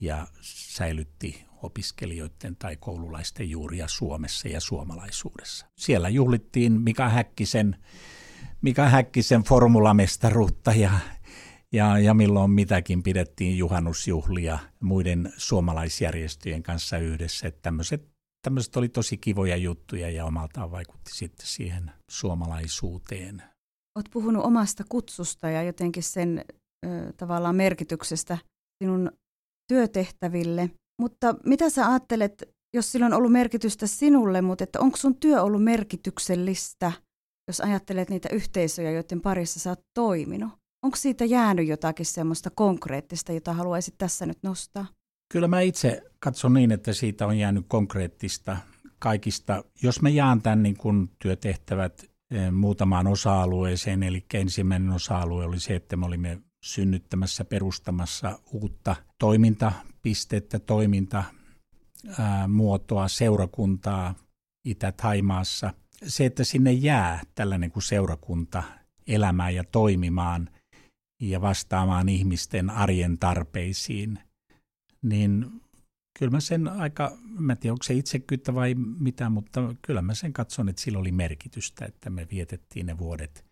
ja 0.00 0.26
säilytti 0.40 1.44
opiskelijoiden 1.62 2.56
tai 2.56 2.76
koululaisten 2.76 3.50
juuria 3.50 3.88
Suomessa 3.88 4.48
ja 4.48 4.60
suomalaisuudessa. 4.60 5.66
Siellä 5.78 6.08
juhlittiin 6.08 6.80
Mika 6.80 7.08
Häkkisen, 7.08 7.76
Mika 8.62 8.88
Häkkisen 8.88 9.42
formulamestaruutta 9.42 10.72
ja 10.72 10.90
ja, 11.72 11.98
ja 11.98 12.14
milloin 12.14 12.50
mitäkin 12.50 13.02
pidettiin 13.02 13.58
juhannusjuhlia 13.58 14.58
muiden 14.80 15.32
suomalaisjärjestöjen 15.36 16.62
kanssa 16.62 16.98
yhdessä. 16.98 17.48
Että 17.48 17.62
tämmöiset, 17.62 18.08
tämmöiset 18.44 18.76
oli 18.76 18.88
tosi 18.88 19.16
kivoja 19.16 19.56
juttuja 19.56 20.10
ja 20.10 20.24
omaltaan 20.24 20.70
vaikutti 20.70 21.12
sitten 21.14 21.46
siihen 21.46 21.90
suomalaisuuteen. 22.10 23.42
Olet 23.96 24.08
puhunut 24.12 24.44
omasta 24.44 24.84
kutsusta 24.88 25.50
ja 25.50 25.62
jotenkin 25.62 26.02
sen 26.02 26.44
ö, 26.86 27.12
tavallaan 27.16 27.56
merkityksestä 27.56 28.38
sinun 28.84 29.12
työtehtäville. 29.68 30.70
Mutta 31.02 31.34
mitä 31.46 31.70
sä 31.70 31.88
ajattelet, 31.88 32.48
jos 32.76 32.92
sillä 32.92 33.06
on 33.06 33.12
ollut 33.12 33.32
merkitystä 33.32 33.86
sinulle, 33.86 34.42
mutta 34.42 34.64
että 34.64 34.80
onko 34.80 34.96
sun 34.96 35.16
työ 35.16 35.42
ollut 35.42 35.64
merkityksellistä, 35.64 36.92
jos 37.48 37.60
ajattelet 37.60 38.10
niitä 38.10 38.28
yhteisöjä, 38.32 38.90
joiden 38.90 39.20
parissa 39.20 39.60
sä 39.60 39.70
oot 39.70 39.80
toiminut? 39.94 40.61
Onko 40.82 40.96
siitä 40.96 41.24
jäänyt 41.24 41.68
jotakin 41.68 42.06
semmoista 42.06 42.50
konkreettista, 42.50 43.32
jota 43.32 43.52
haluaisit 43.52 43.94
tässä 43.98 44.26
nyt 44.26 44.38
nostaa? 44.42 44.86
Kyllä 45.32 45.48
mä 45.48 45.60
itse 45.60 46.02
katson 46.18 46.54
niin, 46.54 46.72
että 46.72 46.92
siitä 46.92 47.26
on 47.26 47.38
jäänyt 47.38 47.64
konkreettista 47.68 48.56
kaikista. 48.98 49.64
Jos 49.82 50.02
mä 50.02 50.08
jaan 50.08 50.42
tämän 50.42 50.62
niin 50.62 50.76
kun 50.76 51.10
työtehtävät 51.18 52.04
eh, 52.30 52.50
muutamaan 52.50 53.06
osa-alueeseen, 53.06 54.02
eli 54.02 54.24
ensimmäinen 54.34 54.90
osa-alue 54.90 55.44
oli 55.44 55.60
se, 55.60 55.74
että 55.74 55.96
me 55.96 56.06
olimme 56.06 56.38
synnyttämässä, 56.64 57.44
perustamassa 57.44 58.38
uutta 58.52 58.96
toimintapistettä, 59.18 60.58
toimintamuotoa, 60.58 63.08
seurakuntaa 63.08 64.14
Itä-Taimaassa. 64.64 65.74
Se, 66.06 66.24
että 66.24 66.44
sinne 66.44 66.72
jää 66.72 67.20
tällainen 67.34 67.70
kuin 67.70 67.82
seurakunta 67.82 68.62
elämään 69.06 69.54
ja 69.54 69.64
toimimaan– 69.64 70.48
ja 71.30 71.40
vastaamaan 71.40 72.08
ihmisten 72.08 72.70
arjen 72.70 73.18
tarpeisiin, 73.18 74.18
niin 75.02 75.50
kyllä 76.18 76.30
mä 76.30 76.40
sen 76.40 76.68
aika, 76.68 77.18
mä 77.38 77.52
en 77.52 77.58
tiedä 77.58 77.72
onko 77.72 77.82
se 77.82 77.94
itsekyyttä 77.94 78.54
vai 78.54 78.74
mitä, 78.74 79.28
mutta 79.28 79.74
kyllä 79.82 80.02
mä 80.02 80.14
sen 80.14 80.32
katson, 80.32 80.68
että 80.68 80.82
sillä 80.82 80.98
oli 80.98 81.12
merkitystä, 81.12 81.84
että 81.84 82.10
me 82.10 82.26
vietettiin 82.30 82.86
ne 82.86 82.98
vuodet 82.98 83.44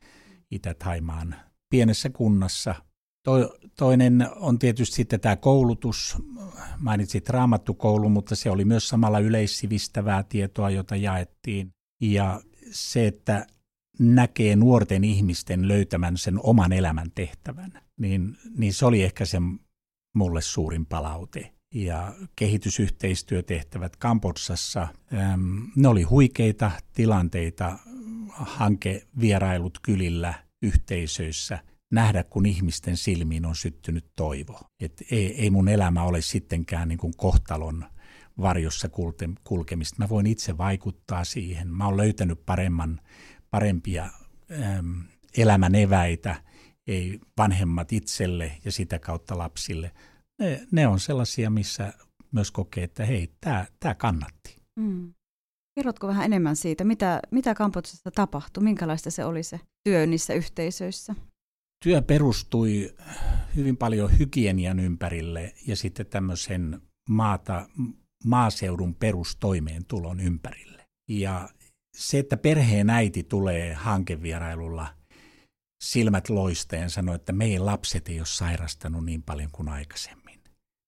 Itä-Taimaan 0.50 1.34
pienessä 1.70 2.10
kunnassa. 2.10 2.74
To, 3.24 3.58
toinen 3.76 4.28
on 4.36 4.58
tietysti 4.58 4.96
sitten 4.96 5.20
tämä 5.20 5.36
koulutus. 5.36 6.16
Mainitsit 6.78 7.28
raamattukoulu, 7.28 8.08
mutta 8.08 8.36
se 8.36 8.50
oli 8.50 8.64
myös 8.64 8.88
samalla 8.88 9.18
yleissivistävää 9.18 10.22
tietoa, 10.22 10.70
jota 10.70 10.96
jaettiin. 10.96 11.74
Ja 12.00 12.40
se, 12.70 13.06
että 13.06 13.46
näkee 14.00 14.57
nuorten 14.57 15.04
ihmisten 15.04 15.69
löytämän 15.69 16.16
sen 16.16 16.40
oman 16.42 16.73
elämän 16.73 17.11
tehtävän, 17.14 17.73
niin, 17.97 18.37
niin 18.57 18.73
se 18.73 18.87
oli 18.87 19.02
ehkä 19.02 19.25
se 19.25 19.38
mulle 20.14 20.42
suurin 20.42 20.87
palaute. 20.87 21.52
Ja 21.75 22.14
kehitysyhteistyötehtävät 22.37 23.97
Kambodsassa, 23.97 24.88
ne 25.76 25.88
oli 25.88 26.02
huikeita 26.02 26.71
tilanteita, 26.92 27.78
hankevierailut 28.28 29.78
kylillä, 29.83 30.35
yhteisöissä, 30.62 31.59
nähdä 31.92 32.25
kun 32.25 32.47
ihmisten 32.47 32.97
silmiin 32.97 33.47
on 33.47 33.57
syttynyt 33.57 34.07
toivo. 34.16 34.61
Et 34.80 35.02
ei, 35.11 35.42
ei 35.42 35.50
mun 35.50 35.69
elämä 35.69 36.02
ole 36.02 36.21
sittenkään 36.21 36.88
niin 36.88 36.99
kuin 36.99 37.12
kohtalon 37.16 37.85
varjossa 38.40 38.88
kulkemista. 39.45 39.97
Mä 39.99 40.09
voin 40.09 40.26
itse 40.26 40.59
vaikuttaa 40.59 41.25
siihen. 41.25 41.69
Mä 41.69 41.87
oon 41.87 41.97
löytänyt 41.97 42.47
paremman 42.47 43.00
parempia 43.50 44.11
äm, 44.50 45.04
elämän 45.37 45.75
eväitä, 45.75 46.42
ei 46.87 47.21
vanhemmat 47.38 47.92
itselle 47.92 48.52
ja 48.64 48.73
sitä 48.73 48.99
kautta 48.99 49.38
lapsille. 49.38 49.90
Ne, 50.38 50.66
ne 50.73 50.87
on 50.87 51.00
sellaisia, 51.00 51.50
missä 51.50 51.92
myös 52.33 52.50
kokee, 52.50 52.85
että 52.85 53.04
hei, 53.04 53.33
tämä 53.80 53.95
kannatti. 53.95 54.57
Mm. 54.76 55.14
Kerrotko 55.75 56.07
vähän 56.07 56.25
enemmän 56.25 56.57
siitä, 56.57 56.85
mitä, 56.85 57.21
mitä 57.30 57.54
Kampotsassa 57.54 58.11
tapahtui, 58.11 58.64
minkälaista 58.64 59.11
se 59.11 59.25
oli 59.25 59.42
se 59.42 59.61
työ 59.85 60.07
niissä 60.07 60.35
yhteisöissä? 60.35 61.14
Työ 61.85 62.02
perustui 62.02 62.95
hyvin 63.57 63.76
paljon 63.76 64.19
hygienian 64.19 64.80
ympärille 64.80 65.54
ja 65.66 65.76
sitten 65.76 66.07
tämmöisen 66.07 66.80
maata, 67.09 67.69
maaseudun 68.25 68.95
perustoimeentulon 68.95 70.21
ympärille. 70.21 70.87
Ja 71.09 71.49
se, 71.97 72.18
että 72.18 72.37
perheen 72.37 72.90
äiti 72.90 73.23
tulee 73.23 73.75
hankevierailulla 73.75 74.94
silmät 75.85 76.28
loisteen 76.28 76.90
sanoi, 76.90 77.14
että 77.14 77.32
meidän 77.32 77.66
lapset 77.66 78.09
ei 78.09 78.20
ole 78.20 78.26
sairastanut 78.26 79.04
niin 79.04 79.23
paljon 79.23 79.50
kuin 79.52 79.68
aikaisemmin. 79.68 80.40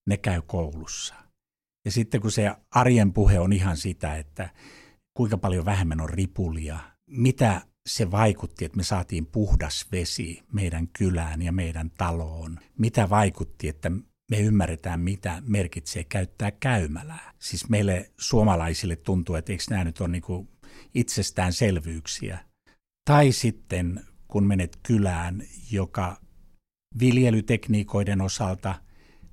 Ne 0.09 0.17
käy 0.17 0.43
koulussa. 0.47 1.15
Ja 1.85 1.93
sitten 1.93 2.21
kun 2.21 2.31
se 2.31 2.51
arjen 2.71 3.13
puhe 3.13 3.39
on 3.39 3.53
ihan 3.53 3.77
sitä, 3.77 4.17
että 4.17 4.51
kuinka 5.17 5.39
paljon 5.39 5.65
vähemmän 5.65 6.01
on 6.01 6.09
ripulia, 6.09 6.79
mitä 7.07 7.63
se 7.89 8.11
vaikutti, 8.11 8.65
että 8.65 8.77
me 8.77 8.83
saatiin 8.83 9.27
puhdas 9.27 9.87
vesi 9.93 10.43
meidän 10.53 10.89
kylään 10.89 11.43
ja 11.43 11.53
meidän 11.53 11.91
taloon? 11.91 12.59
Mitä 12.79 13.11
vaikutti, 13.11 13.69
että 13.69 13.91
me 14.31 14.41
ymmärretään, 14.41 15.01
mitä 15.01 15.43
merkitsee 15.47 16.05
käyttää 16.05 16.51
käymälää? 16.51 17.33
Siis 17.39 17.69
meille 17.69 18.11
suomalaisille 18.19 18.97
tuntuu, 18.97 19.35
että 19.35 19.53
eikö 19.53 19.65
nämä 19.71 19.85
nyt 19.85 20.01
ole 20.01 20.09
niin 20.09 20.49
itsestäänselvyyksiä. 20.95 22.39
Tai 23.05 23.33
sitten 23.33 24.01
kun 24.29 24.47
menet 24.47 24.79
kylään, 24.83 25.43
joka 25.71 26.17
viljelytekniikoiden 26.99 28.21
osalta 28.21 28.75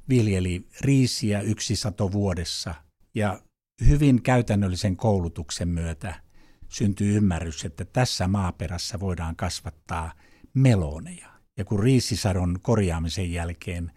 viljeli 0.09 0.67
riisiä 0.81 1.41
yksi 1.41 1.75
sato 1.75 2.11
vuodessa 2.11 2.75
ja 3.15 3.41
hyvin 3.87 4.21
käytännöllisen 4.21 4.97
koulutuksen 4.97 5.67
myötä 5.67 6.21
syntyy 6.69 7.17
ymmärrys, 7.17 7.65
että 7.65 7.85
tässä 7.85 8.27
maaperässä 8.27 8.99
voidaan 8.99 9.35
kasvattaa 9.35 10.11
meloneja. 10.53 11.29
Ja 11.57 11.65
kun 11.65 11.79
riisisadon 11.79 12.59
korjaamisen 12.61 13.31
jälkeen 13.31 13.91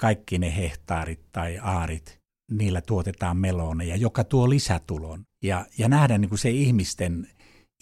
kaikki 0.00 0.38
ne 0.38 0.56
hehtaarit 0.56 1.32
tai 1.32 1.58
aarit, 1.58 2.18
niillä 2.50 2.80
tuotetaan 2.80 3.36
meloneja, 3.36 3.96
joka 3.96 4.24
tuo 4.24 4.50
lisätulon. 4.50 5.22
Ja, 5.42 5.66
ja 5.78 5.88
nähdä 5.88 6.18
niin 6.18 6.28
kuin 6.28 6.38
se 6.38 6.50
ihmisten 6.50 7.28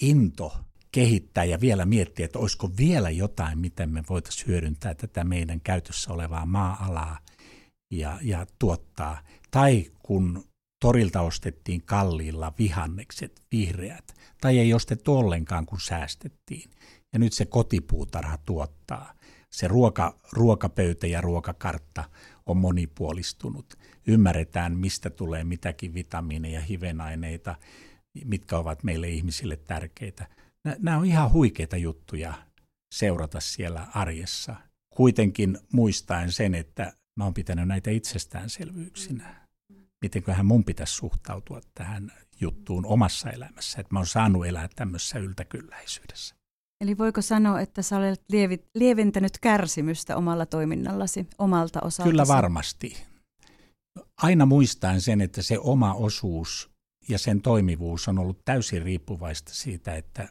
into 0.00 0.56
kehittää 0.92 1.44
ja 1.44 1.60
vielä 1.60 1.84
miettiä, 1.84 2.24
että 2.24 2.38
olisiko 2.38 2.70
vielä 2.78 3.10
jotain, 3.10 3.58
miten 3.58 3.90
me 3.90 4.02
voitaisiin 4.08 4.46
hyödyntää 4.46 4.94
tätä 4.94 5.24
meidän 5.24 5.60
käytössä 5.60 6.12
olevaa 6.12 6.46
maa-alaa 6.46 7.18
ja, 7.90 8.18
ja 8.22 8.46
tuottaa. 8.58 9.20
Tai 9.50 9.84
kun 10.02 10.44
torilta 10.80 11.20
ostettiin 11.20 11.82
kalliilla 11.82 12.52
vihannekset, 12.58 13.42
vihreät, 13.52 14.14
tai 14.40 14.58
ei 14.58 14.74
ostettu 14.74 15.16
ollenkaan, 15.16 15.66
kun 15.66 15.80
säästettiin. 15.80 16.70
Ja 17.12 17.18
nyt 17.18 17.32
se 17.32 17.44
kotipuutarha 17.44 18.38
tuottaa. 18.38 19.12
Se 19.50 19.68
ruoka, 19.68 20.18
ruokapöytä 20.32 21.06
ja 21.06 21.20
ruokakartta 21.20 22.04
on 22.46 22.56
monipuolistunut. 22.56 23.74
Ymmärretään, 24.06 24.76
mistä 24.78 25.10
tulee 25.10 25.44
mitäkin 25.44 25.94
vitamiineja, 25.94 26.60
hivenaineita, 26.60 27.56
mitkä 28.24 28.58
ovat 28.58 28.84
meille 28.84 29.08
ihmisille 29.08 29.56
tärkeitä. 29.56 30.26
Nämä 30.78 30.98
on 30.98 31.06
ihan 31.06 31.32
huikeita 31.32 31.76
juttuja 31.76 32.34
seurata 32.94 33.40
siellä 33.40 33.86
arjessa. 33.94 34.56
Kuitenkin 34.94 35.58
muistaen 35.72 36.32
sen, 36.32 36.54
että 36.54 36.92
mä 37.16 37.24
oon 37.24 37.34
pitänyt 37.34 37.68
näitä 37.68 37.90
itsestäänselvyyksinä. 37.90 39.46
Mitenköhän 40.02 40.46
mun 40.46 40.64
pitäisi 40.64 40.94
suhtautua 40.94 41.60
tähän 41.74 42.12
juttuun 42.40 42.86
omassa 42.86 43.30
elämässä, 43.30 43.80
että 43.80 43.94
mä 43.94 43.98
oon 43.98 44.06
saanut 44.06 44.46
elää 44.46 44.68
tämmöisessä 44.76 45.18
yltäkylläisyydessä. 45.18 46.36
Eli 46.80 46.98
voiko 46.98 47.22
sanoa, 47.22 47.60
että 47.60 47.82
sä 47.82 47.96
olet 47.96 48.22
lievi, 48.28 48.64
lieventänyt 48.74 49.38
kärsimystä 49.40 50.16
omalla 50.16 50.46
toiminnallasi, 50.46 51.26
omalta 51.38 51.80
osaltasi? 51.80 52.10
Kyllä 52.10 52.26
varmasti. 52.26 52.96
Aina 54.16 54.46
muistaen 54.46 55.00
sen, 55.00 55.20
että 55.20 55.42
se 55.42 55.58
oma 55.58 55.94
osuus 55.94 56.70
ja 57.08 57.18
sen 57.18 57.42
toimivuus 57.42 58.08
on 58.08 58.18
ollut 58.18 58.44
täysin 58.44 58.82
riippuvaista 58.82 59.54
siitä, 59.54 59.94
että 59.94 60.28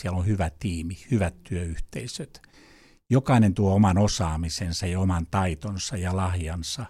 siellä 0.00 0.18
on 0.18 0.26
hyvä 0.26 0.50
tiimi, 0.58 0.98
hyvät 1.10 1.42
työyhteisöt. 1.42 2.42
Jokainen 3.10 3.54
tuo 3.54 3.74
oman 3.74 3.98
osaamisensa 3.98 4.86
ja 4.86 5.00
oman 5.00 5.26
taitonsa 5.30 5.96
ja 5.96 6.16
lahjansa. 6.16 6.86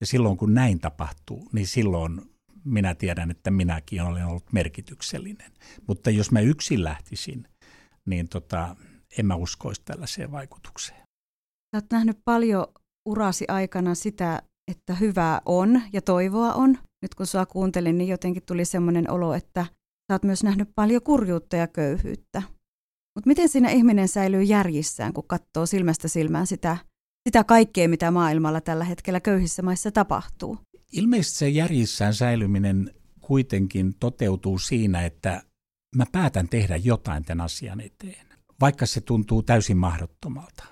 Ja 0.00 0.06
silloin 0.06 0.36
kun 0.36 0.54
näin 0.54 0.80
tapahtuu, 0.80 1.48
niin 1.52 1.66
silloin 1.66 2.20
minä 2.64 2.94
tiedän, 2.94 3.30
että 3.30 3.50
minäkin 3.50 4.02
olen 4.02 4.26
ollut 4.26 4.52
merkityksellinen. 4.52 5.52
Mutta 5.88 6.10
jos 6.10 6.30
mä 6.30 6.40
yksin 6.40 6.84
lähtisin, 6.84 7.48
niin 8.06 8.28
tota, 8.28 8.76
en 9.18 9.26
mä 9.26 9.34
uskoisi 9.34 9.82
tällaiseen 9.84 10.32
vaikutukseen. 10.32 11.02
Oot 11.74 11.84
nähnyt 11.90 12.18
paljon 12.24 12.66
urasi 13.08 13.44
aikana 13.48 13.94
sitä, 13.94 14.42
että 14.70 14.94
hyvää 14.94 15.40
on 15.44 15.82
ja 15.92 16.02
toivoa 16.02 16.52
on. 16.52 16.78
Nyt 17.02 17.14
kun 17.14 17.26
sua 17.26 17.46
kuuntelin, 17.46 17.98
niin 17.98 18.08
jotenkin 18.08 18.42
tuli 18.42 18.64
semmoinen 18.64 19.10
olo, 19.10 19.34
että 19.34 19.66
sä 20.08 20.14
oot 20.14 20.22
myös 20.22 20.44
nähnyt 20.44 20.68
paljon 20.74 21.02
kurjuutta 21.02 21.56
ja 21.56 21.66
köyhyyttä. 21.66 22.42
Mutta 23.14 23.28
miten 23.28 23.48
siinä 23.48 23.70
ihminen 23.70 24.08
säilyy 24.08 24.42
järjissään, 24.42 25.12
kun 25.12 25.24
katsoo 25.26 25.66
silmästä 25.66 26.08
silmään 26.08 26.46
sitä, 26.46 26.76
sitä 27.28 27.44
kaikkea, 27.44 27.88
mitä 27.88 28.10
maailmalla 28.10 28.60
tällä 28.60 28.84
hetkellä 28.84 29.20
köyhissä 29.20 29.62
maissa 29.62 29.90
tapahtuu? 29.90 30.58
Ilmeisesti 30.92 31.38
se 31.38 31.48
järjissään 31.48 32.14
säilyminen 32.14 32.94
kuitenkin 33.20 33.94
toteutuu 34.00 34.58
siinä, 34.58 35.04
että 35.06 35.42
mä 35.96 36.04
päätän 36.12 36.48
tehdä 36.48 36.76
jotain 36.76 37.24
tämän 37.24 37.44
asian 37.44 37.80
eteen, 37.80 38.26
vaikka 38.60 38.86
se 38.86 39.00
tuntuu 39.00 39.42
täysin 39.42 39.76
mahdottomalta. 39.76 40.64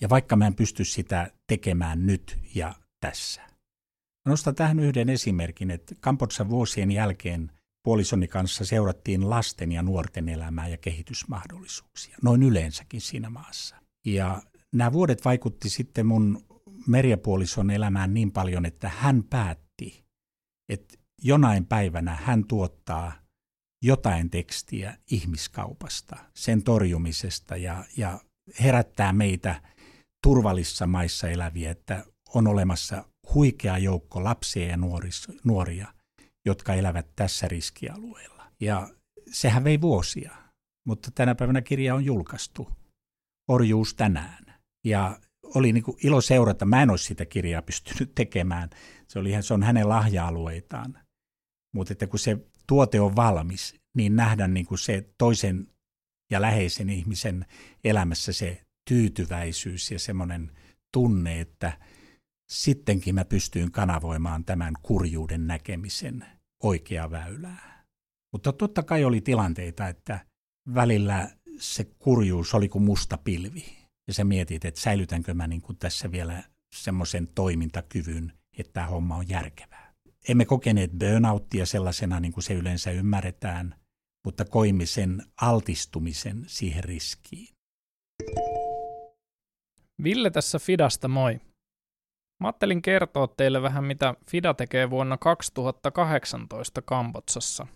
Ja 0.00 0.08
vaikka 0.08 0.36
mä 0.36 0.46
en 0.46 0.54
pysty 0.54 0.84
sitä 0.84 1.30
tekemään 1.46 2.06
nyt 2.06 2.38
ja 2.54 2.74
tässä. 3.00 3.42
Nostan 4.26 4.54
tähän 4.54 4.80
yhden 4.80 5.08
esimerkin, 5.08 5.70
että 5.70 5.94
Kampotsan 6.00 6.50
vuosien 6.50 6.90
jälkeen 6.90 7.52
puolisoni 7.82 8.28
kanssa 8.28 8.64
seurattiin 8.64 9.30
lasten 9.30 9.72
ja 9.72 9.82
nuorten 9.82 10.28
elämää 10.28 10.68
ja 10.68 10.76
kehitysmahdollisuuksia, 10.76 12.16
noin 12.22 12.42
yleensäkin 12.42 13.00
siinä 13.00 13.30
maassa. 13.30 13.76
Ja 14.06 14.42
nämä 14.72 14.92
vuodet 14.92 15.24
vaikutti 15.24 15.68
sitten 15.68 16.06
mun 16.06 16.44
merjapuolison 16.86 17.70
elämään 17.70 18.14
niin 18.14 18.32
paljon, 18.32 18.66
että 18.66 18.88
hän 18.88 19.22
päätti, 19.22 20.04
että 20.68 20.94
jonain 21.22 21.66
päivänä 21.66 22.14
hän 22.14 22.44
tuottaa 22.44 23.12
jotain 23.82 24.30
tekstiä 24.30 24.96
ihmiskaupasta, 25.10 26.16
sen 26.34 26.62
torjumisesta 26.62 27.56
ja, 27.56 27.84
ja 27.96 28.20
herättää 28.60 29.12
meitä 29.12 29.62
turvallisissa 30.22 30.86
maissa 30.86 31.28
eläviä, 31.28 31.70
että 31.70 32.04
on 32.34 32.46
olemassa 32.46 33.04
huikea 33.34 33.78
joukko 33.78 34.24
lapsia 34.24 34.66
ja 34.66 34.76
nuoris, 34.76 35.28
nuoria, 35.44 35.94
jotka 36.46 36.74
elävät 36.74 37.06
tässä 37.16 37.48
riskialueella. 37.48 38.52
Ja 38.60 38.88
sehän 39.32 39.64
vei 39.64 39.80
vuosia, 39.80 40.36
mutta 40.86 41.10
tänä 41.14 41.34
päivänä 41.34 41.62
kirja 41.62 41.94
on 41.94 42.04
julkaistu. 42.04 42.68
Orjuus 43.48 43.94
tänään. 43.94 44.54
Ja 44.86 45.20
oli 45.54 45.72
niin 45.72 45.84
kuin 45.84 45.96
ilo 46.02 46.20
seurata. 46.20 46.64
Mä 46.64 46.82
en 46.82 46.90
olisi 46.90 47.04
sitä 47.04 47.24
kirjaa 47.24 47.62
pystynyt 47.62 48.14
tekemään. 48.14 48.70
Se, 49.08 49.18
oli, 49.18 49.42
se 49.42 49.54
on 49.54 49.62
hänen 49.62 49.88
lahja-alueitaan. 49.88 50.98
Mutta 51.74 51.92
että 51.92 52.06
kun 52.06 52.18
se 52.18 52.38
tuote 52.66 53.00
on 53.00 53.16
valmis, 53.16 53.74
niin 53.96 54.16
nähdä 54.16 54.48
niin 54.48 54.66
kuin 54.66 54.78
se 54.78 55.08
toisen 55.18 55.66
ja 56.30 56.40
läheisen 56.40 56.90
ihmisen 56.90 57.46
elämässä 57.84 58.32
se 58.32 58.62
tyytyväisyys 58.88 59.90
ja 59.90 59.98
semmoinen 59.98 60.50
tunne, 60.92 61.40
että 61.40 61.78
sittenkin 62.50 63.14
mä 63.14 63.24
pystyin 63.24 63.72
kanavoimaan 63.72 64.44
tämän 64.44 64.74
kurjuuden 64.82 65.46
näkemisen 65.46 66.26
oikea 66.62 67.10
väylää. 67.10 67.84
Mutta 68.32 68.52
totta 68.52 68.82
kai 68.82 69.04
oli 69.04 69.20
tilanteita, 69.20 69.88
että 69.88 70.26
välillä 70.74 71.30
se 71.58 71.84
kurjuus 71.84 72.54
oli 72.54 72.68
kuin 72.68 72.84
musta 72.84 73.18
pilvi 73.18 73.64
ja 74.08 74.14
sä 74.14 74.24
mietit, 74.24 74.64
että 74.64 74.80
säilytänkö 74.80 75.34
mä 75.34 75.46
niin 75.46 75.62
kuin 75.62 75.78
tässä 75.78 76.12
vielä 76.12 76.42
semmoisen 76.74 77.28
toimintakyvyn, 77.34 78.32
että 78.58 78.72
tämä 78.72 78.86
homma 78.86 79.16
on 79.16 79.28
järkevää. 79.28 79.94
Emme 80.28 80.44
kokeneet 80.44 80.90
burnouttia 80.98 81.66
sellaisena, 81.66 82.20
niin 82.20 82.32
kuin 82.32 82.44
se 82.44 82.54
yleensä 82.54 82.90
ymmärretään, 82.90 83.74
mutta 84.24 84.44
koimme 84.44 84.86
sen 84.86 85.22
altistumisen 85.40 86.44
siihen 86.46 86.84
riskiin. 86.84 87.48
Ville 90.02 90.30
tässä 90.30 90.58
Fidasta 90.58 91.08
moi. 91.08 91.40
Mä 92.40 92.48
ajattelin 92.48 92.82
kertoa 92.82 93.28
teille 93.28 93.62
vähän, 93.62 93.84
mitä 93.84 94.14
Fida 94.30 94.54
tekee 94.54 94.90
vuonna 94.90 95.16
2018 95.16 96.82
Kambotsassa. 96.82 97.66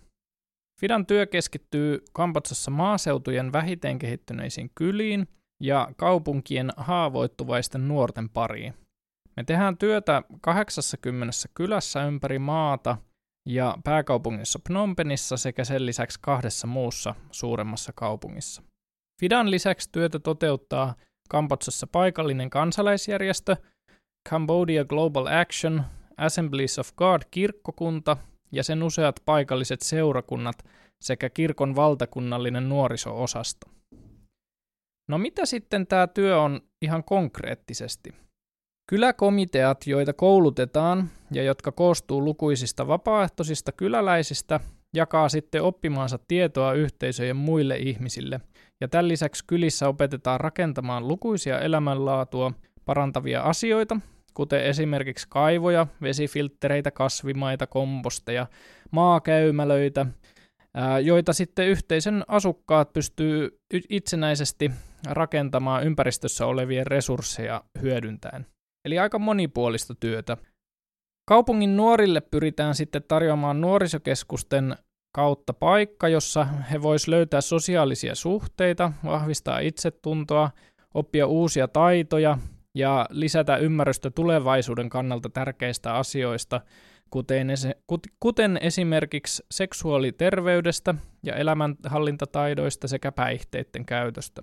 Fidan 0.81 1.05
työ 1.05 1.25
keskittyy 1.25 2.03
Kambotsassa 2.13 2.71
maaseutujen 2.71 3.53
vähiten 3.53 3.99
kehittyneisiin 3.99 4.71
kyliin– 4.75 5.27
ja 5.59 5.89
kaupunkien 5.97 6.71
haavoittuvaisten 6.77 7.87
nuorten 7.87 8.29
pariin. 8.29 8.73
Me 9.35 9.43
tehdään 9.43 9.77
työtä 9.77 10.23
80 10.41 11.33
kylässä 11.53 12.03
ympäri 12.03 12.39
maata 12.39 12.97
ja 13.49 13.77
pääkaupungissa 13.83 14.59
Phnom 14.67 14.95
Penhissa 14.95 15.37
sekä 15.37 15.63
sen 15.63 15.85
lisäksi 15.85 16.19
kahdessa 16.21 16.67
muussa 16.67 17.15
suuremmassa 17.31 17.91
kaupungissa. 17.95 18.61
Fidan 19.21 19.51
lisäksi 19.51 19.89
työtä 19.91 20.19
toteuttaa 20.19 20.95
Kambodsassa 21.29 21.87
paikallinen 21.87 22.49
kansalaisjärjestö, 22.49 23.55
Cambodia 24.29 24.85
Global 24.85 25.27
Action, 25.27 25.83
Assemblies 26.17 26.79
of 26.79 26.89
God 26.95 27.21
kirkkokunta 27.31 28.17
ja 28.51 28.63
sen 28.63 28.83
useat 28.83 29.15
paikalliset 29.25 29.81
seurakunnat 29.81 30.55
sekä 31.03 31.29
kirkon 31.29 31.75
valtakunnallinen 31.75 32.69
nuoriso-osasto. 32.69 33.67
No 35.09 35.17
mitä 35.17 35.45
sitten 35.45 35.87
tämä 35.87 36.07
työ 36.07 36.41
on 36.41 36.61
ihan 36.81 37.03
konkreettisesti? 37.03 38.13
Kyläkomiteat, 38.89 39.87
joita 39.87 40.13
koulutetaan 40.13 41.09
ja 41.31 41.43
jotka 41.43 41.71
koostuu 41.71 42.25
lukuisista 42.25 42.87
vapaaehtoisista 42.87 43.71
kyläläisistä, 43.71 44.59
jakaa 44.95 45.29
sitten 45.29 45.63
oppimaansa 45.63 46.19
tietoa 46.27 46.73
yhteisöjen 46.73 47.35
muille 47.35 47.77
ihmisille 47.77 48.41
ja 48.81 48.87
tämän 48.87 49.07
lisäksi 49.07 49.43
kylissä 49.47 49.87
opetetaan 49.87 50.39
rakentamaan 50.39 51.07
lukuisia 51.07 51.59
elämänlaatua 51.59 52.51
parantavia 52.85 53.41
asioita, 53.41 53.99
kuten 54.35 54.63
esimerkiksi 54.63 55.27
kaivoja, 55.29 55.87
vesifilttereitä, 56.01 56.91
kasvimaita, 56.91 57.67
komposteja, 57.67 58.47
maakäymälöitä, 58.91 60.05
joita 61.03 61.33
sitten 61.33 61.67
yhteisön 61.67 62.23
asukkaat 62.27 62.93
pystyy 62.93 63.59
itsenäisesti 63.89 64.71
rakentamaan 65.07 65.83
ympäristössä 65.83 66.45
olevien 66.45 66.87
resursseja 66.87 67.63
hyödyntäen. 67.81 68.45
Eli 68.85 68.99
aika 68.99 69.19
monipuolista 69.19 69.95
työtä. 69.95 70.37
Kaupungin 71.29 71.77
nuorille 71.77 72.21
pyritään 72.21 72.75
sitten 72.75 73.03
tarjoamaan 73.07 73.61
nuorisokeskusten 73.61 74.75
kautta 75.15 75.53
paikka, 75.53 76.07
jossa 76.07 76.43
he 76.43 76.81
voisivat 76.81 77.07
löytää 77.07 77.41
sosiaalisia 77.41 78.15
suhteita, 78.15 78.91
vahvistaa 79.05 79.59
itsetuntoa, 79.59 80.51
oppia 80.93 81.27
uusia 81.27 81.67
taitoja 81.67 82.37
ja 82.75 83.05
lisätä 83.09 83.57
ymmärrystä 83.57 84.11
tulevaisuuden 84.11 84.89
kannalta 84.89 85.29
tärkeistä 85.29 85.95
asioista, 85.95 86.61
kuten, 87.09 87.47
kuten 88.19 88.59
esimerkiksi 88.61 89.43
seksuaaliterveydestä 89.51 90.95
ja 91.23 91.35
elämänhallintataidoista 91.35 92.87
sekä 92.87 93.11
päihteiden 93.11 93.85
käytöstä. 93.85 94.41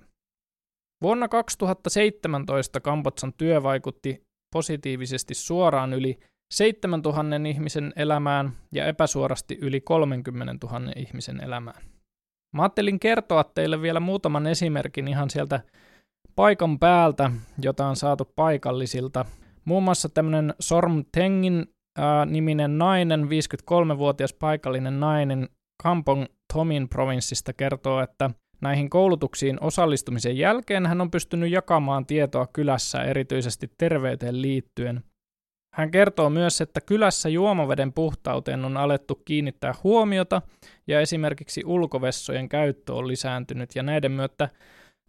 Vuonna 1.01 1.27
2017 1.27 2.79
Kambotsan 2.79 3.33
työ 3.33 3.63
vaikutti 3.63 4.23
positiivisesti 4.53 5.33
suoraan 5.33 5.93
yli 5.93 6.19
7000 6.53 7.35
ihmisen 7.49 7.93
elämään 7.95 8.51
ja 8.71 8.85
epäsuorasti 8.85 9.57
yli 9.61 9.81
30 9.81 10.67
000 10.67 10.91
ihmisen 10.95 11.43
elämään. 11.43 11.83
Mä 12.55 12.61
ajattelin 12.61 12.99
kertoa 12.99 13.43
teille 13.43 13.81
vielä 13.81 13.99
muutaman 13.99 14.47
esimerkin 14.47 15.07
ihan 15.07 15.29
sieltä 15.29 15.59
paikan 16.35 16.79
päältä, 16.79 17.31
jota 17.61 17.87
on 17.87 17.95
saatu 17.95 18.25
paikallisilta. 18.35 19.25
Muun 19.65 19.83
muassa 19.83 20.09
tämmöinen 20.09 20.53
Sorm 20.59 21.05
Tengin 21.11 21.65
ää, 21.97 22.25
niminen 22.25 22.77
nainen, 22.77 23.23
53-vuotias 23.23 24.33
paikallinen 24.33 24.99
nainen 24.99 25.49
Kampong 25.83 26.25
Tomin 26.53 26.89
provinssista 26.89 27.53
kertoo, 27.53 28.01
että 28.01 28.29
näihin 28.61 28.89
koulutuksiin 28.89 29.57
osallistumisen 29.61 30.37
jälkeen 30.37 30.85
hän 30.85 31.01
on 31.01 31.11
pystynyt 31.11 31.51
jakamaan 31.51 32.05
tietoa 32.05 32.47
kylässä 32.53 33.03
erityisesti 33.03 33.71
terveyteen 33.77 34.41
liittyen. 34.41 35.03
Hän 35.73 35.91
kertoo 35.91 36.29
myös, 36.29 36.61
että 36.61 36.81
kylässä 36.81 37.29
juomaveden 37.29 37.93
puhtauteen 37.93 38.65
on 38.65 38.77
alettu 38.77 39.15
kiinnittää 39.15 39.73
huomiota 39.83 40.41
ja 40.87 41.01
esimerkiksi 41.01 41.63
ulkovessojen 41.65 42.49
käyttö 42.49 42.93
on 42.93 43.07
lisääntynyt 43.07 43.75
ja 43.75 43.83
näiden 43.83 44.11
myötä, 44.11 44.49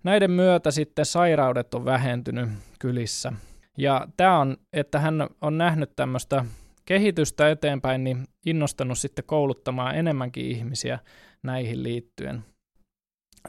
näiden 0.05 0.31
myötä 0.31 0.71
sitten 0.71 1.07
sairaudet 1.07 1.75
on 1.75 1.85
vähentynyt 1.85 2.49
kylissä. 2.79 3.33
Ja 3.79 4.09
tämä 4.17 4.39
on, 4.39 4.57
että 4.73 4.99
hän 4.99 5.29
on 5.41 5.59
nähnyt 5.59 5.97
tämmöistä 5.97 6.45
kehitystä 6.85 7.51
eteenpäin, 7.51 8.05
niin 8.05 8.25
innostanut 8.47 8.99
sitten 8.99 9.25
kouluttamaan 9.25 9.95
enemmänkin 9.95 10.47
ihmisiä 10.47 10.99
näihin 11.43 11.83
liittyen. 11.83 12.45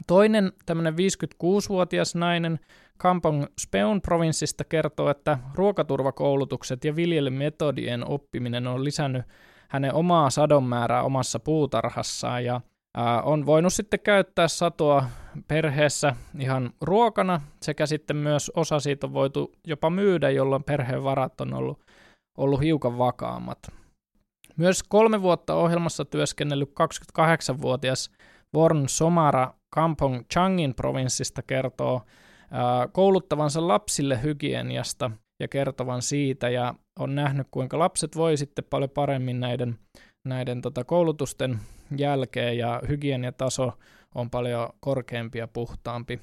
Toinen 0.06 0.52
tämmöinen 0.66 0.94
56-vuotias 0.94 2.14
nainen 2.14 2.58
Kampong 2.98 3.44
Speun 3.60 4.02
provinssista 4.02 4.64
kertoo, 4.64 5.10
että 5.10 5.38
ruokaturvakoulutukset 5.54 6.84
ja 6.84 6.96
viljelymetodien 6.96 8.08
oppiminen 8.08 8.66
on 8.66 8.84
lisännyt 8.84 9.22
hänen 9.68 9.94
omaa 9.94 10.30
sadonmäärää 10.30 11.02
omassa 11.02 11.40
puutarhassaan 11.40 12.44
ja 12.44 12.60
on 13.22 13.46
voinut 13.46 13.72
sitten 13.72 14.00
käyttää 14.00 14.48
satoa 14.48 15.04
perheessä 15.48 16.16
ihan 16.38 16.70
ruokana 16.80 17.40
sekä 17.62 17.86
sitten 17.86 18.16
myös 18.16 18.52
osa 18.54 18.80
siitä 18.80 19.06
on 19.06 19.12
voitu 19.12 19.52
jopa 19.66 19.90
myydä, 19.90 20.30
jolloin 20.30 20.64
perheen 20.64 21.04
varat 21.04 21.40
on 21.40 21.54
ollut, 21.54 21.80
ollut 22.38 22.62
hiukan 22.62 22.98
vakaammat. 22.98 23.58
Myös 24.56 24.82
kolme 24.82 25.22
vuotta 25.22 25.54
ohjelmassa 25.54 26.04
työskennellyt 26.04 26.72
28-vuotias 27.18 28.10
Vorn 28.54 28.88
Somara 28.88 29.54
Kampong 29.74 30.24
Changin 30.32 30.74
provinssista 30.74 31.42
kertoo 31.42 32.02
kouluttavansa 32.92 33.68
lapsille 33.68 34.22
hygieniasta 34.22 35.10
ja 35.40 35.48
kertovan 35.48 36.02
siitä 36.02 36.48
ja 36.48 36.74
on 36.98 37.14
nähnyt, 37.14 37.46
kuinka 37.50 37.78
lapset 37.78 38.16
voi 38.16 38.36
sitten 38.36 38.64
paljon 38.70 38.90
paremmin 38.90 39.40
näiden, 39.40 39.78
näiden 40.26 40.62
tota 40.62 40.84
koulutusten 40.84 41.58
jälkeen 41.98 42.58
ja 42.58 42.82
hygieniataso 42.88 43.72
on 44.14 44.30
paljon 44.30 44.68
korkeampi 44.80 45.38
ja 45.38 45.48
puhtaampi. 45.48 46.20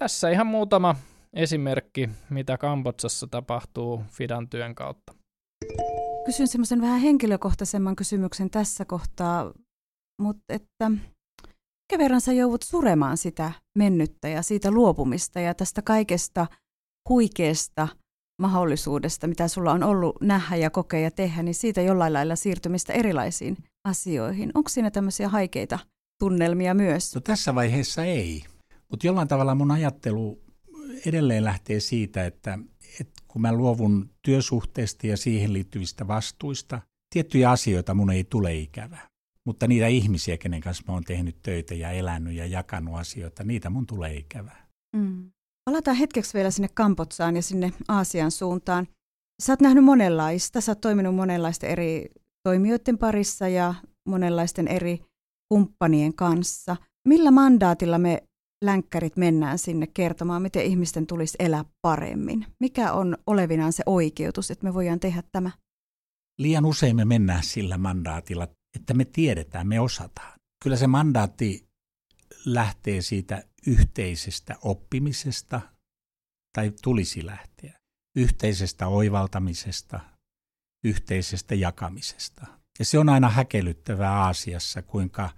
Tässä 0.00 0.30
ihan 0.30 0.46
muutama 0.46 0.96
esimerkki, 1.32 2.08
mitä 2.30 2.58
Kambotsassa 2.58 3.26
tapahtuu 3.26 4.02
Fidan 4.08 4.48
työn 4.48 4.74
kautta. 4.74 5.14
Kysyn 6.26 6.48
semmoisen 6.48 6.80
vähän 6.80 7.00
henkilökohtaisemman 7.00 7.96
kysymyksen 7.96 8.50
tässä 8.50 8.84
kohtaa, 8.84 9.52
mutta 10.22 10.44
että 10.48 10.88
minkä 10.88 12.04
verran 12.04 12.20
sä 12.20 12.32
joudut 12.32 12.62
suremaan 12.62 13.16
sitä 13.16 13.52
mennyttä 13.78 14.28
ja 14.28 14.42
siitä 14.42 14.70
luopumista 14.70 15.40
ja 15.40 15.54
tästä 15.54 15.82
kaikesta 15.82 16.46
huikeasta 17.08 17.88
mahdollisuudesta, 18.42 19.26
mitä 19.26 19.48
sulla 19.48 19.72
on 19.72 19.82
ollut 19.82 20.16
nähdä 20.20 20.56
ja 20.56 20.70
kokea 20.70 21.00
ja 21.00 21.10
tehdä, 21.10 21.42
niin 21.42 21.54
siitä 21.54 21.80
jollain 21.80 22.12
lailla 22.12 22.36
siirtymistä 22.36 22.92
erilaisiin 22.92 23.56
asioihin. 23.84 24.52
Onko 24.54 24.68
siinä 24.68 24.90
tämmöisiä 24.90 25.28
haikeita 25.28 25.78
tunnelmia 26.18 26.74
myös? 26.74 27.14
No 27.14 27.20
tässä 27.20 27.54
vaiheessa 27.54 28.04
ei, 28.04 28.44
mutta 28.90 29.06
jollain 29.06 29.28
tavalla 29.28 29.54
mun 29.54 29.70
ajattelu 29.70 30.42
edelleen 31.06 31.44
lähtee 31.44 31.80
siitä, 31.80 32.26
että, 32.26 32.58
että 33.00 33.22
kun 33.28 33.42
mä 33.42 33.52
luovun 33.52 34.10
työsuhteesta 34.22 35.06
ja 35.06 35.16
siihen 35.16 35.52
liittyvistä 35.52 36.06
vastuista, 36.06 36.80
tiettyjä 37.14 37.50
asioita 37.50 37.94
mun 37.94 38.10
ei 38.10 38.24
tule 38.24 38.54
ikävää. 38.54 39.06
Mutta 39.46 39.66
niitä 39.66 39.86
ihmisiä, 39.86 40.38
kenen 40.38 40.60
kanssa 40.60 40.84
mä 40.88 40.94
oon 40.94 41.04
tehnyt 41.04 41.36
töitä 41.42 41.74
ja 41.74 41.90
elänyt 41.90 42.34
ja 42.34 42.46
jakanut 42.46 42.94
asioita, 42.94 43.44
niitä 43.44 43.70
mun 43.70 43.86
tulee 43.86 44.16
ikävää. 44.16 44.66
Mm. 44.96 45.30
Palataan 45.64 45.96
hetkeksi 45.96 46.34
vielä 46.34 46.50
sinne 46.50 46.68
Kampotsaan 46.74 47.36
ja 47.36 47.42
sinne 47.42 47.72
Aasian 47.88 48.30
suuntaan. 48.30 48.88
Sä 49.42 49.52
oot 49.52 49.60
nähnyt 49.60 49.84
monenlaista, 49.84 50.60
sä 50.60 50.72
oot 50.72 50.80
toiminut 50.80 51.14
monenlaisten 51.14 51.70
eri 51.70 52.06
toimijoiden 52.48 52.98
parissa 52.98 53.48
ja 53.48 53.74
monenlaisten 54.08 54.68
eri 54.68 55.00
kumppanien 55.48 56.14
kanssa. 56.14 56.76
Millä 57.08 57.30
mandaatilla 57.30 57.98
me 57.98 58.22
länkkärit 58.64 59.16
mennään 59.16 59.58
sinne 59.58 59.86
kertomaan, 59.86 60.42
miten 60.42 60.64
ihmisten 60.64 61.06
tulisi 61.06 61.36
elää 61.38 61.64
paremmin? 61.82 62.46
Mikä 62.60 62.92
on 62.92 63.16
olevinaan 63.26 63.72
se 63.72 63.82
oikeutus, 63.86 64.50
että 64.50 64.64
me 64.64 64.74
voidaan 64.74 65.00
tehdä 65.00 65.22
tämä? 65.32 65.50
Liian 66.38 66.64
usein 66.64 66.96
me 66.96 67.04
mennään 67.04 67.42
sillä 67.42 67.78
mandaatilla 67.78 68.48
että 68.76 68.94
me 68.94 69.04
tiedetään, 69.04 69.66
me 69.66 69.80
osataan. 69.80 70.32
Kyllä 70.64 70.76
se 70.76 70.86
mandaatti 70.86 71.68
lähtee 72.44 73.02
siitä 73.02 73.44
yhteisestä 73.66 74.56
oppimisesta, 74.62 75.60
tai 76.56 76.72
tulisi 76.82 77.26
lähteä, 77.26 77.78
yhteisestä 78.16 78.86
oivaltamisesta, 78.86 80.00
yhteisestä 80.84 81.54
jakamisesta. 81.54 82.46
Ja 82.78 82.84
se 82.84 82.98
on 82.98 83.08
aina 83.08 83.28
häkellyttävää 83.28 84.12
Aasiassa, 84.12 84.82
kuinka 84.82 85.30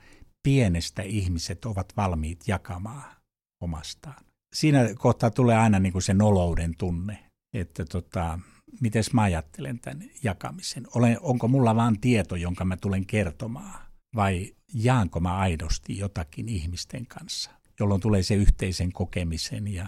pienestä 0.43 1.03
ihmiset 1.03 1.65
ovat 1.65 1.97
valmiit 1.97 2.49
jakamaan 2.49 3.17
omastaan. 3.63 4.25
Siinä 4.55 4.81
kohtaa 4.99 5.31
tulee 5.31 5.57
aina 5.57 5.79
niin 5.79 5.93
kuin 5.93 6.03
se 6.03 6.15
nolouden 6.15 6.75
tunne, 6.79 7.31
että 7.55 7.85
tota, 7.85 8.39
miten 8.81 9.05
mä 9.13 9.23
ajattelen 9.23 9.79
tämän 9.79 10.11
jakamisen. 10.23 10.87
Olen, 10.95 11.21
onko 11.21 11.49
mulla 11.49 11.77
vaan 11.77 12.01
tieto, 12.01 12.37
jonka 12.37 12.65
mä 12.65 12.77
tulen 12.77 13.07
kertomaan, 13.07 13.87
vai 14.15 14.55
jaanko 14.75 15.21
mä 15.21 15.37
aidosti 15.37 15.99
jotakin 15.99 16.49
ihmisten 16.49 17.07
kanssa, 17.07 17.51
jolloin 17.81 18.01
tulee 18.01 18.23
se 18.23 18.35
yhteisen 18.35 18.93
kokemisen 18.93 19.69
ja 19.69 19.87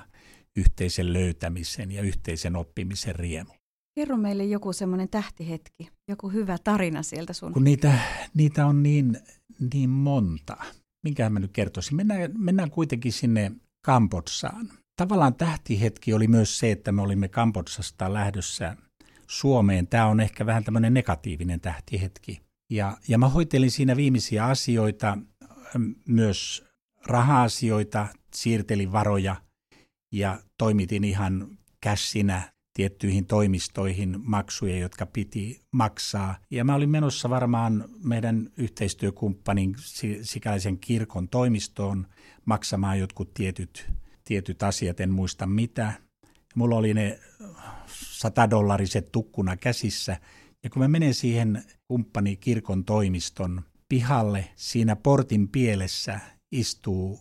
yhteisen 0.57 1.13
löytämisen 1.13 1.93
ja 1.93 2.03
yhteisen 2.03 2.57
oppimisen 2.57 3.17
riemu. 3.17 3.53
Kerro 3.95 4.17
meille 4.17 4.45
joku 4.45 4.73
semmoinen 4.73 5.09
tähtihetki, 5.09 5.89
joku 6.09 6.29
hyvä 6.29 6.59
tarina 6.65 7.03
sieltä 7.03 7.33
sun. 7.33 7.53
Kun 7.53 7.65
niitä, 7.65 7.99
niitä 8.35 8.67
on 8.67 8.83
niin, 8.83 9.19
niin 9.73 9.91
monta. 9.91 10.57
Minkähän 11.05 11.33
mä 11.33 11.39
nyt 11.39 11.53
kertoisin? 11.53 11.97
Mennään, 11.97 12.31
mennään 12.39 12.71
kuitenkin 12.71 13.13
sinne 13.13 13.53
Kambodsaan 13.87 14.71
tavallaan 14.97 15.35
tähtihetki 15.35 16.13
oli 16.13 16.29
myös 16.29 16.59
se, 16.59 16.71
että 16.71 16.93
me 16.93 17.03
olimme 17.03 17.29
Kambodsasta 17.29 18.13
lähdössä 18.13 18.77
Suomeen. 19.27 19.87
Tämä 19.87 20.07
on 20.07 20.21
ehkä 20.21 20.47
vähän 20.47 20.65
tämmöinen 20.65 20.95
negatiivinen 20.95 21.61
tähtihetki. 21.61 22.46
Ja, 22.71 22.97
ja 23.09 23.19
mä 23.19 23.29
hoitelin 23.29 23.71
siinä 23.71 23.97
viimeisiä 23.97 24.47
asioita, 24.47 25.19
myös 26.09 26.65
raha-asioita, 27.07 28.07
siirtelin 28.35 28.93
varoja 28.93 29.37
ja 30.13 30.41
toimitin 30.59 31.05
ihan 31.05 31.59
kässinä 31.81 32.53
tiettyihin 32.77 33.27
toimistoihin 33.27 34.21
maksuja, 34.25 34.79
jotka 34.79 35.07
piti 35.07 35.61
maksaa. 35.73 36.39
Ja 36.51 36.65
mä 36.65 36.75
olin 36.75 36.91
menossa 36.91 37.31
varmaan 37.31 37.85
meidän 38.05 38.51
yhteistyökumppanin 38.57 39.77
sikäisen 40.23 40.79
kirkon 40.79 41.29
toimistoon 41.29 42.07
maksamaan 42.45 42.99
jotkut 42.99 43.35
tietyt, 43.35 43.87
tietyt 44.25 44.63
asiat, 44.63 45.01
en 45.01 45.11
muista 45.11 45.47
mitä. 45.47 45.93
Mulla 46.55 46.77
oli 46.77 46.95
ne 46.95 47.19
100 47.87 48.51
dollariset 48.51 49.13
tukkuna 49.13 49.57
käsissä. 49.57 50.17
Ja 50.67 50.71
kun 50.71 50.83
mä 50.83 50.89
menen 50.89 51.15
siihen 51.15 51.65
kumppani 51.89 52.37
kirkon 52.37 52.85
toimiston 52.85 53.63
pihalle, 53.89 54.51
siinä 54.57 54.97
portin 54.97 55.49
pielessä 55.49 56.21
istuu 56.53 57.21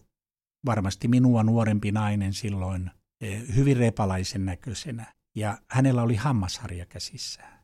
varmasti 0.65 1.07
minua 1.07 1.43
nuorempi 1.43 1.91
nainen 1.91 2.33
silloin, 2.33 2.91
eh, 3.21 3.55
hyvin 3.55 3.77
repalaisen 3.77 4.45
näköisenä 4.45 5.13
ja 5.35 5.57
hänellä 5.69 6.01
oli 6.01 6.15
hammasharja 6.15 6.85
käsissään. 6.85 7.63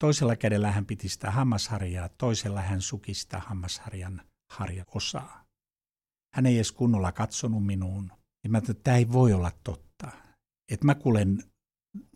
Toisella 0.00 0.36
kädellä 0.36 0.72
hän 0.72 0.86
piti 0.86 1.08
sitä 1.08 1.30
hammasharjaa, 1.30 2.08
toisella 2.08 2.60
hän 2.60 2.80
suki 2.80 3.14
sitä 3.14 3.38
hammasharjan 3.38 4.22
harjaosaa. 4.52 5.44
Hän 6.34 6.46
ei 6.46 6.56
edes 6.56 6.72
kunnolla 6.72 7.12
katsonut 7.12 7.66
minuun. 7.66 8.12
Ja 8.44 8.50
mä 8.50 8.58
että 8.58 8.74
tämä 8.74 8.96
ei 8.96 9.12
voi 9.12 9.32
olla 9.32 9.52
totta. 9.64 10.10
Että 10.72 10.86
mä 10.86 10.94
kuulen 10.94 11.42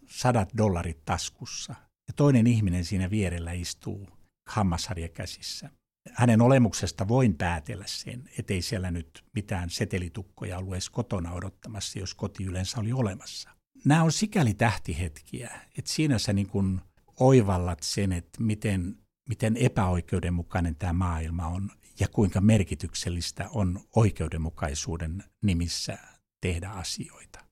sadat 0.09 0.49
dollarit 0.57 1.05
taskussa 1.05 1.90
ja 2.11 2.15
toinen 2.17 2.47
ihminen 2.47 2.85
siinä 2.85 3.11
vierellä 3.11 3.53
istuu 3.53 4.09
hammasharja 4.49 5.09
käsissä. 5.09 5.71
Hänen 6.13 6.41
olemuksesta 6.41 7.09
voin 7.09 7.35
päätellä 7.35 7.85
sen, 7.87 8.31
ettei 8.39 8.63
siellä 8.63 8.91
nyt 8.91 9.25
mitään 9.35 9.71
setelitukkoja 9.71 10.59
ollut 10.59 10.75
edes 10.75 10.91
kotona 10.91 11.33
odottamassa, 11.33 11.99
jos 11.99 12.15
koti 12.15 12.45
yleensä 12.45 12.81
oli 12.81 12.93
olemassa 12.93 13.51
nämä 13.85 14.03
on 14.03 14.13
sikäli 14.13 14.55
tähtihetkiä, 14.55 15.51
että 15.79 15.93
siinä 15.93 16.19
sä 16.19 16.33
niin 16.33 16.47
kuin 16.47 16.81
oivallat 17.21 17.83
sen, 17.83 18.13
että 18.13 18.43
miten, 18.43 18.97
miten 19.29 19.57
epäoikeudenmukainen 19.57 20.77
tämä 20.77 20.93
maailma 20.93 21.47
on 21.47 21.71
ja 22.01 22.09
kuinka 22.09 22.41
merkityksellistä 22.41 23.49
on 23.49 23.81
oikeudenmukaisuuden 23.97 25.25
nimissä 25.43 25.99
tehdä 26.41 26.69
asioita 26.69 27.45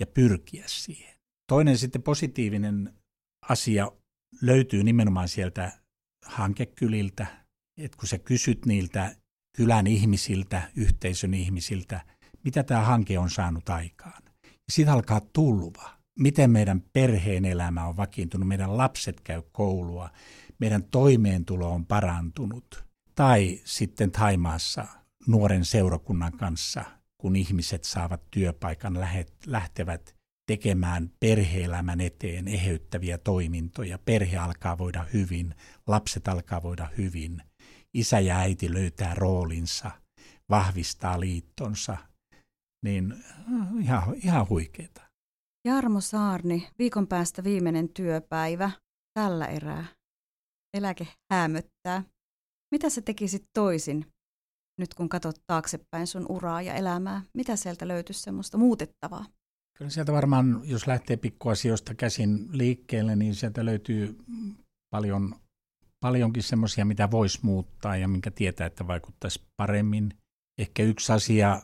ja 0.00 0.06
pyrkiä 0.06 0.64
siihen. 0.66 1.16
Toinen 1.48 1.78
sitten 1.78 2.02
positiivinen 2.02 2.94
asia 3.48 3.92
löytyy 4.42 4.82
nimenomaan 4.82 5.28
sieltä 5.28 5.72
hankekyliltä, 6.24 7.26
että 7.78 7.98
kun 7.98 8.08
sä 8.08 8.18
kysyt 8.18 8.66
niiltä 8.66 9.16
kylän 9.56 9.86
ihmisiltä, 9.86 10.62
yhteisön 10.76 11.34
ihmisiltä, 11.34 12.00
mitä 12.44 12.62
tämä 12.62 12.80
hanke 12.80 13.18
on 13.18 13.30
saanut 13.30 13.68
aikaan, 13.68 14.22
sitten 14.68 14.94
alkaa 14.94 15.20
tulva. 15.32 15.96
Miten 16.18 16.50
meidän 16.50 16.80
perheen 16.92 17.44
elämä 17.44 17.86
on 17.86 17.96
vakiintunut, 17.96 18.48
meidän 18.48 18.76
lapset 18.76 19.20
käy 19.20 19.42
koulua, 19.52 20.10
meidän 20.58 20.84
toimeentulo 20.84 21.72
on 21.72 21.86
parantunut. 21.86 22.84
Tai 23.14 23.60
sitten 23.64 24.10
Taimaassa 24.10 24.86
nuoren 25.26 25.64
seurakunnan 25.64 26.32
kanssa, 26.32 26.84
kun 27.18 27.36
ihmiset 27.36 27.84
saavat 27.84 28.22
työpaikan, 28.30 28.98
lähtevät 29.46 30.15
tekemään 30.46 31.10
perheelämän 31.20 32.00
eteen 32.00 32.48
eheyttäviä 32.48 33.18
toimintoja. 33.18 33.98
Perhe 33.98 34.36
alkaa 34.36 34.78
voida 34.78 35.04
hyvin, 35.12 35.54
lapset 35.86 36.28
alkaa 36.28 36.62
voida 36.62 36.88
hyvin. 36.98 37.42
Isä 37.94 38.20
ja 38.20 38.38
äiti 38.38 38.72
löytää 38.72 39.14
roolinsa, 39.14 39.90
vahvistaa 40.50 41.20
liittonsa, 41.20 41.96
niin 42.84 43.12
äh, 43.12 43.68
ihan, 43.80 44.14
ihan 44.14 44.48
huikeeta. 44.48 45.02
Jarmo 45.66 46.00
Saarni, 46.00 46.68
viikon 46.78 47.06
päästä 47.06 47.44
viimeinen 47.44 47.88
työpäivä 47.88 48.70
tällä 49.18 49.46
erää. 49.46 49.84
Eläke 50.76 51.06
häämöttää. 51.32 52.02
Mitä 52.74 52.90
sä 52.90 53.02
tekisit 53.02 53.44
toisin, 53.54 54.06
nyt 54.80 54.94
kun 54.94 55.08
katsot 55.08 55.36
taaksepäin 55.46 56.06
sun 56.06 56.26
uraa 56.28 56.62
ja 56.62 56.74
elämää? 56.74 57.22
Mitä 57.34 57.56
sieltä 57.56 57.88
löytyisi 57.88 58.20
semmoista 58.20 58.58
muutettavaa? 58.58 59.24
Kyllä 59.78 59.90
sieltä 59.90 60.12
varmaan, 60.12 60.60
jos 60.64 60.86
lähtee 60.86 61.16
pikkuasioista 61.16 61.94
käsin 61.94 62.48
liikkeelle, 62.52 63.16
niin 63.16 63.34
sieltä 63.34 63.64
löytyy 63.64 64.18
paljon, 64.90 65.34
paljonkin 66.00 66.42
semmoisia, 66.42 66.84
mitä 66.84 67.10
voisi 67.10 67.38
muuttaa 67.42 67.96
ja 67.96 68.08
minkä 68.08 68.30
tietää, 68.30 68.66
että 68.66 68.86
vaikuttaisi 68.86 69.42
paremmin– 69.56 70.12
Ehkä 70.58 70.82
yksi 70.82 71.12
asia, 71.12 71.62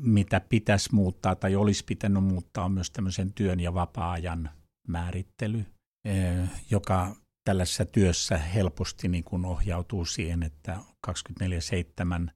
mitä 0.00 0.40
pitäisi 0.40 0.94
muuttaa 0.94 1.34
tai 1.34 1.56
olisi 1.56 1.84
pitänyt 1.84 2.24
muuttaa, 2.24 2.64
on 2.64 2.72
myös 2.72 2.90
tämmöisen 2.90 3.32
työn 3.32 3.60
ja 3.60 3.74
vapaa-ajan 3.74 4.50
määrittely, 4.88 5.64
eh, 6.04 6.48
joka 6.70 7.16
tällaisessa 7.44 7.84
työssä 7.84 8.38
helposti 8.38 9.08
niin 9.08 9.24
kuin 9.24 9.44
ohjautuu 9.44 10.04
siihen, 10.04 10.42
että 10.42 10.78
24-7 11.06 12.30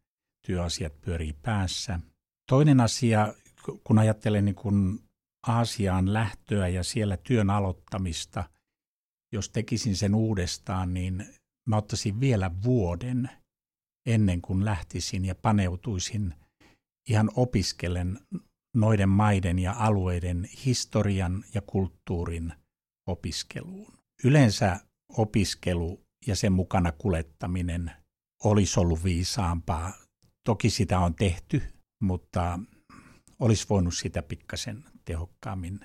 työasiat 0.47 1.01
pyörii 1.01 1.33
päässä. 1.33 2.01
Toinen 2.49 2.81
asia, 2.81 3.35
kun 3.85 3.99
ajattelen 3.99 4.45
niin 4.45 4.55
kuin 4.55 4.99
Aasiaan 5.47 6.13
lähtöä 6.13 6.69
ja 6.69 6.83
siellä 6.83 7.17
työn 7.17 7.51
aloittamista, 7.51 8.45
jos 9.33 9.51
tekisin 9.51 9.97
sen 9.97 10.15
uudestaan, 10.15 10.95
niin 10.95 11.27
mä 11.69 11.77
ottaisin 11.77 12.21
vielä 12.21 12.51
vuoden– 12.63 13.31
ennen 14.07 14.43
kuin 14.43 14.65
lähtisin 14.65 15.25
ja 15.25 15.35
paneutuisin 15.35 16.35
ihan 17.09 17.31
opiskellen 17.37 18.21
noiden 18.77 19.09
maiden 19.09 19.59
ja 19.59 19.75
alueiden 19.79 20.49
historian 20.65 21.45
ja 21.55 21.63
kulttuurin 21.67 22.53
opiskeluun. 23.09 23.93
Yleensä 24.25 24.81
opiskelu 25.09 26.01
ja 26.27 26.37
sen 26.37 26.53
mukana 26.53 26.93
kulettaminen 26.93 27.91
olisi 28.45 28.81
ollut 28.81 29.05
viisaampaa. 29.05 29.93
Toki 30.45 30.71
sitä 30.71 30.99
on 30.99 31.15
tehty, 31.15 31.63
mutta 32.03 32.59
olisi 33.39 33.67
voinut 33.71 33.95
sitä 33.95 34.23
pikkasen 34.23 34.85
tehokkaammin. 35.05 35.81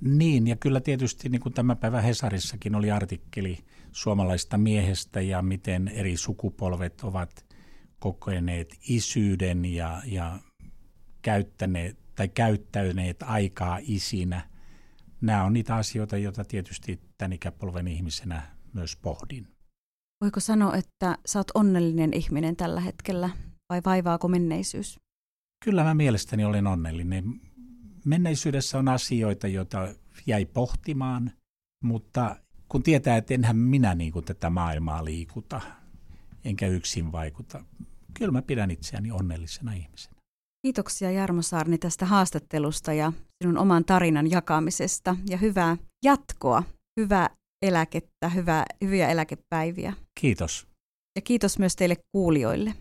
Niin, 0.00 0.46
ja 0.46 0.56
kyllä 0.56 0.80
tietysti 0.80 1.28
niin 1.28 1.40
kuin 1.40 1.52
tämä 1.52 1.76
päivä 1.76 2.00
Hesarissakin 2.00 2.74
oli 2.74 2.90
artikkeli 2.90 3.58
suomalaista 3.92 4.58
miehestä 4.58 5.20
ja 5.20 5.42
miten 5.42 5.88
eri 5.88 6.16
sukupolvet 6.16 7.00
ovat 7.02 7.46
kokeneet 7.98 8.76
isyyden 8.88 9.64
ja, 9.64 10.02
ja 10.04 10.38
käyttäneet 11.22 11.98
tai 12.14 12.28
käyttäneet 12.28 13.22
aikaa 13.22 13.78
isinä. 13.82 14.48
Nämä 15.20 15.44
on 15.44 15.52
niitä 15.52 15.76
asioita, 15.76 16.16
joita 16.16 16.44
tietysti 16.44 17.00
tämän 17.18 17.32
ikäpolven 17.32 17.88
ihmisenä 17.88 18.42
myös 18.72 18.96
pohdin. 18.96 19.48
Voiko 20.20 20.40
sanoa, 20.40 20.76
että 20.76 21.18
oot 21.36 21.50
onnellinen 21.54 22.14
ihminen 22.14 22.56
tällä 22.56 22.80
hetkellä 22.80 23.30
vai 23.68 23.80
vaivaako 23.84 24.28
menneisyys? 24.28 25.00
Kyllä 25.64 25.84
mä 25.84 25.94
mielestäni 25.94 26.44
olen 26.44 26.66
onnellinen. 26.66 27.40
Menneisyydessä 28.04 28.78
on 28.78 28.88
asioita, 28.88 29.48
joita 29.48 29.88
jäi 30.26 30.46
pohtimaan, 30.46 31.32
mutta 31.82 32.36
kun 32.68 32.82
tietää, 32.82 33.16
että 33.16 33.34
enhän 33.34 33.56
minä 33.56 33.94
niin 33.94 34.12
kuin 34.12 34.24
tätä 34.24 34.50
maailmaa 34.50 35.04
liikuta, 35.04 35.60
enkä 36.44 36.66
yksin 36.66 37.12
vaikuta 37.12 37.64
kyllä 38.14 38.32
mä 38.32 38.42
pidän 38.42 38.70
itseäni 38.70 39.10
onnellisena 39.10 39.72
ihmisenä. 39.72 40.16
Kiitoksia 40.66 41.10
Jarmo 41.10 41.42
Saarni 41.42 41.78
tästä 41.78 42.06
haastattelusta 42.06 42.92
ja 42.92 43.12
sinun 43.42 43.58
oman 43.58 43.84
tarinan 43.84 44.30
jakamisesta 44.30 45.16
ja 45.28 45.36
hyvää 45.36 45.76
jatkoa, 46.04 46.62
hyvää 47.00 47.30
eläkettä, 47.62 48.28
hyvää, 48.28 48.64
hyviä 48.84 49.08
eläkepäiviä. 49.08 49.92
Kiitos. 50.20 50.66
Ja 51.16 51.22
kiitos 51.22 51.58
myös 51.58 51.76
teille 51.76 51.96
kuulijoille. 52.12 52.74